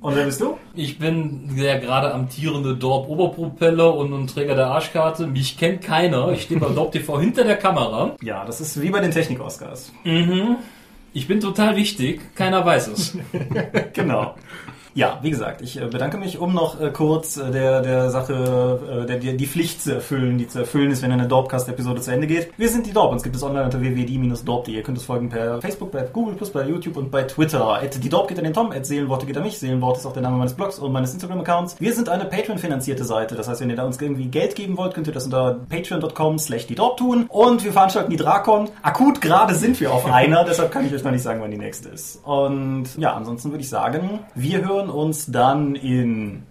Und 0.01 0.15
wer 0.15 0.25
bist 0.25 0.41
du? 0.41 0.57
Ich 0.73 0.97
bin 0.97 1.55
der 1.55 1.79
gerade 1.79 2.13
amtierende 2.13 2.75
Dorp 2.75 3.07
Oberpropeller 3.07 3.93
und 3.95 4.13
ein 4.13 4.27
Träger 4.27 4.55
der 4.55 4.67
Arschkarte. 4.67 5.27
Mich 5.27 5.57
kennt 5.57 5.81
keiner. 5.81 6.29
Ich 6.31 6.43
stehe 6.43 6.59
beim 6.59 6.75
Dorp 6.75 6.91
TV 6.91 7.19
hinter 7.19 7.43
der 7.43 7.57
Kamera. 7.57 8.15
Ja, 8.21 8.43
das 8.45 8.59
ist 8.61 8.81
wie 8.81 8.89
bei 8.89 8.99
den 9.01 9.11
Technik-Oscars. 9.11 9.91
Ich 11.15 11.29
bin 11.29 11.39
total 11.39 11.77
wichtig. 11.77 12.35
Keiner 12.35 12.65
weiß 12.65 12.89
es. 12.89 13.17
genau. 13.93 14.35
Ja, 14.97 15.19
wie 15.21 15.29
gesagt, 15.29 15.61
ich 15.61 15.81
äh, 15.81 15.87
bedanke 15.87 16.17
mich, 16.17 16.39
um 16.39 16.53
noch 16.53 16.79
äh, 16.79 16.89
kurz 16.89 17.35
äh, 17.35 17.51
der, 17.51 17.81
der 17.81 18.11
Sache, 18.11 19.05
der, 19.09 19.17
die 19.17 19.45
Pflicht 19.45 19.81
zu 19.81 19.95
erfüllen, 19.95 20.37
die 20.37 20.47
zu 20.47 20.59
erfüllen 20.59 20.89
ist, 20.89 21.01
wenn 21.01 21.11
eine 21.11 21.27
Dorpcast-Episode 21.27 21.99
zu 21.99 22.11
Ende 22.11 22.27
geht. 22.27 22.57
Wir 22.57 22.69
sind 22.69 22.85
die 22.85 22.93
Dorp, 22.93 23.11
uns 23.11 23.21
gibt 23.21 23.35
es 23.35 23.43
online 23.43 23.65
unter 23.65 23.81
www.die-dorp.de. 23.81 24.73
Ihr 24.73 24.83
könnt 24.83 24.97
uns 24.97 25.05
folgen 25.05 25.27
per 25.27 25.59
Facebook, 25.59 25.91
bei 25.91 26.03
Google+, 26.03 26.37
bei 26.53 26.65
YouTube 26.65 26.95
und 26.95 27.11
bei 27.11 27.23
Twitter. 27.23 27.73
At 27.73 28.01
die 28.01 28.07
Dorp 28.07 28.29
geht 28.29 28.37
an 28.37 28.45
den 28.45 28.53
Tom, 28.53 28.71
at 28.71 28.85
Seelenworte 28.85 29.25
geht 29.25 29.35
an 29.35 29.43
mich. 29.43 29.59
Seelenwort 29.59 29.97
ist 29.97 30.05
auch 30.05 30.13
der 30.13 30.21
Name 30.21 30.37
meines 30.37 30.53
Blogs 30.53 30.79
und 30.79 30.93
meines 30.93 31.11
Instagram-Accounts. 31.13 31.75
Wir 31.77 31.93
sind 31.93 32.07
eine 32.07 32.23
Patreon-finanzierte 32.23 33.03
Seite, 33.03 33.35
das 33.35 33.49
heißt, 33.49 33.59
wenn 33.59 33.69
ihr 33.69 33.75
da 33.75 33.83
uns 33.83 33.99
irgendwie 33.99 34.27
Geld 34.27 34.55
geben 34.55 34.77
wollt, 34.77 34.93
könnt 34.93 35.07
ihr 35.07 35.13
das 35.13 35.25
unter 35.25 35.59
patreon.com 35.67 36.39
slash 36.39 36.67
die 36.67 36.75
Dorp 36.75 36.95
tun. 36.95 37.25
Und 37.27 37.65
wir 37.65 37.73
veranstalten 37.73 38.11
die 38.11 38.17
Drakon. 38.17 38.69
Akut 38.81 39.19
gerade 39.19 39.55
sind 39.55 39.77
wir 39.81 39.91
auf 39.91 40.05
einer, 40.09 40.45
deshalb 40.45 40.71
kann 40.71 40.85
ich 40.85 40.93
euch 40.93 41.03
noch 41.03 41.11
nicht 41.11 41.23
sagen, 41.23 41.41
wann 41.41 41.51
die 41.51 41.57
nächste 41.57 41.89
ist. 41.89 42.23
Und 42.23 42.85
ja, 42.97 43.13
ansonsten 43.13 43.51
würde 43.51 43.61
ich 43.61 43.69
sagen, 43.69 44.19
wir 44.35 44.65
hören 44.65 44.84
uns 44.89 45.25
dann 45.27 45.75
in 45.75 46.43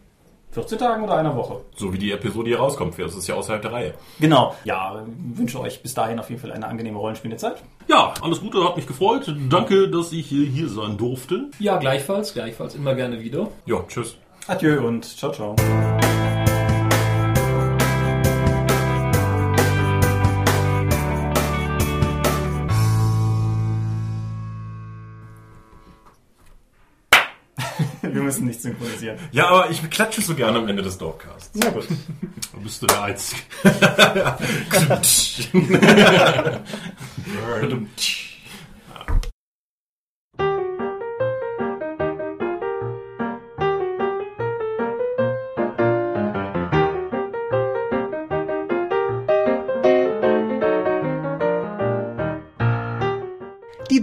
14 0.52 0.78
Tagen 0.78 1.02
oder 1.02 1.16
einer 1.16 1.34
Woche. 1.34 1.62
So 1.74 1.92
wie 1.92 1.98
die 1.98 2.12
Episode 2.12 2.48
hier 2.48 2.58
rauskommt, 2.58 2.96
das 2.98 3.16
ist 3.16 3.26
ja 3.26 3.34
außerhalb 3.34 3.60
der 3.60 3.72
Reihe. 3.72 3.94
Genau. 4.20 4.54
Ja, 4.64 5.02
wünsche 5.34 5.60
euch 5.60 5.82
bis 5.82 5.94
dahin 5.94 6.20
auf 6.20 6.30
jeden 6.30 6.40
Fall 6.40 6.52
eine 6.52 6.66
angenehme 6.68 6.98
Rollenspielezeit. 6.98 7.56
ja, 7.88 8.14
alles 8.22 8.40
Gute, 8.40 8.62
hat 8.62 8.76
mich 8.76 8.86
gefreut. 8.86 9.34
Danke, 9.50 9.88
dass 9.88 10.12
ich 10.12 10.26
hier, 10.26 10.46
hier 10.46 10.68
sein 10.68 10.96
durfte. 10.96 11.50
Ja, 11.58 11.78
gleichfalls, 11.78 12.32
gleichfalls. 12.34 12.76
Immer 12.76 12.94
gerne 12.94 13.20
wieder. 13.20 13.48
Ja, 13.66 13.82
tschüss. 13.88 14.16
Adieu 14.46 14.86
und 14.86 15.04
ciao, 15.04 15.32
ciao. 15.32 15.56
Müssen 28.24 28.46
nicht 28.46 28.60
synchronisieren. 28.60 29.18
Ja, 29.32 29.48
aber 29.48 29.70
ich 29.70 29.88
klatsche 29.90 30.22
so 30.22 30.34
gerne 30.34 30.58
am 30.58 30.68
Ende 30.68 30.82
des 30.82 30.98
Dorfcasts. 30.98 31.50
Na 31.54 31.70
gut. 31.70 31.86
Da 32.52 32.58
bist 32.62 32.82
du 32.82 32.86
der 32.86 33.02
Einzige. 33.02 33.40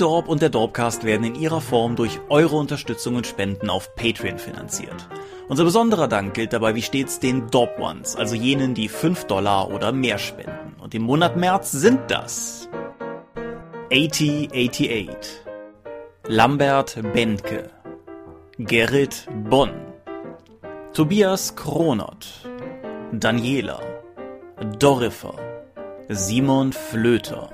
Dorp 0.01 0.27
und 0.27 0.41
der 0.41 0.49
Dorpcast 0.49 1.03
werden 1.03 1.23
in 1.27 1.35
ihrer 1.35 1.61
Form 1.61 1.95
durch 1.95 2.19
eure 2.27 2.55
Unterstützung 2.55 3.17
und 3.17 3.27
Spenden 3.27 3.69
auf 3.69 3.93
Patreon 3.95 4.39
finanziert. 4.39 5.07
Unser 5.47 5.63
besonderer 5.63 6.07
Dank 6.07 6.33
gilt 6.33 6.53
dabei 6.53 6.73
wie 6.73 6.81
stets 6.81 7.19
den 7.19 7.51
Dorp 7.51 7.79
Ones, 7.79 8.15
also 8.15 8.33
jenen, 8.33 8.73
die 8.73 8.89
5 8.89 9.25
Dollar 9.25 9.69
oder 9.69 9.91
mehr 9.91 10.17
spenden. 10.17 10.75
Und 10.81 10.95
im 10.95 11.03
Monat 11.03 11.37
März 11.37 11.71
sind 11.71 11.99
das 12.09 12.67
8088, 13.93 15.07
Lambert 16.25 16.97
Bendke, 17.13 17.69
Gerrit 18.57 19.27
Bonn, 19.51 19.71
Tobias 20.93 21.55
Kronert, 21.55 22.49
Daniela, 23.11 23.79
Dorifer, 24.79 25.35
Simon 26.09 26.73
Flöter, 26.73 27.51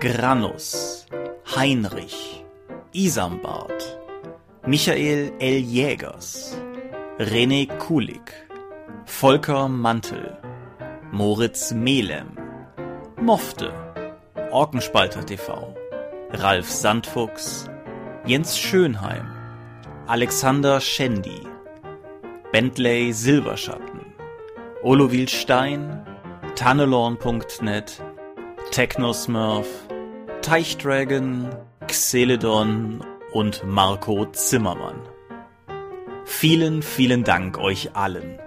Granus, 0.00 1.06
Heinrich, 1.46 2.42
Isambard, 2.92 3.98
Michael 4.66 5.30
L. 5.38 5.58
Jägers, 5.58 6.56
René 7.18 7.66
Kulig, 7.78 8.32
Volker 9.04 9.68
Mantel, 9.68 10.38
Moritz 11.12 11.72
Melem, 11.72 12.36
Mofte, 13.20 13.72
Orkenspalter 14.50 15.24
TV, 15.24 15.74
Ralf 16.32 16.68
Sandfuchs, 16.68 17.68
Jens 18.26 18.58
Schönheim, 18.58 19.26
Alexander 20.06 20.80
Schendi, 20.80 21.46
Bentley 22.52 23.12
Silberschatten, 23.12 24.00
Olovil 24.82 25.28
Stein, 25.28 26.04
Tannelorn.net, 26.56 28.02
Technosmurf, 28.70 29.66
Teichdragon, 30.44 31.48
Xeledon 31.86 33.02
und 33.32 33.64
Marco 33.64 34.26
Zimmermann. 34.26 35.00
Vielen, 36.26 36.82
vielen 36.82 37.24
Dank 37.24 37.56
euch 37.56 37.96
allen. 37.96 38.38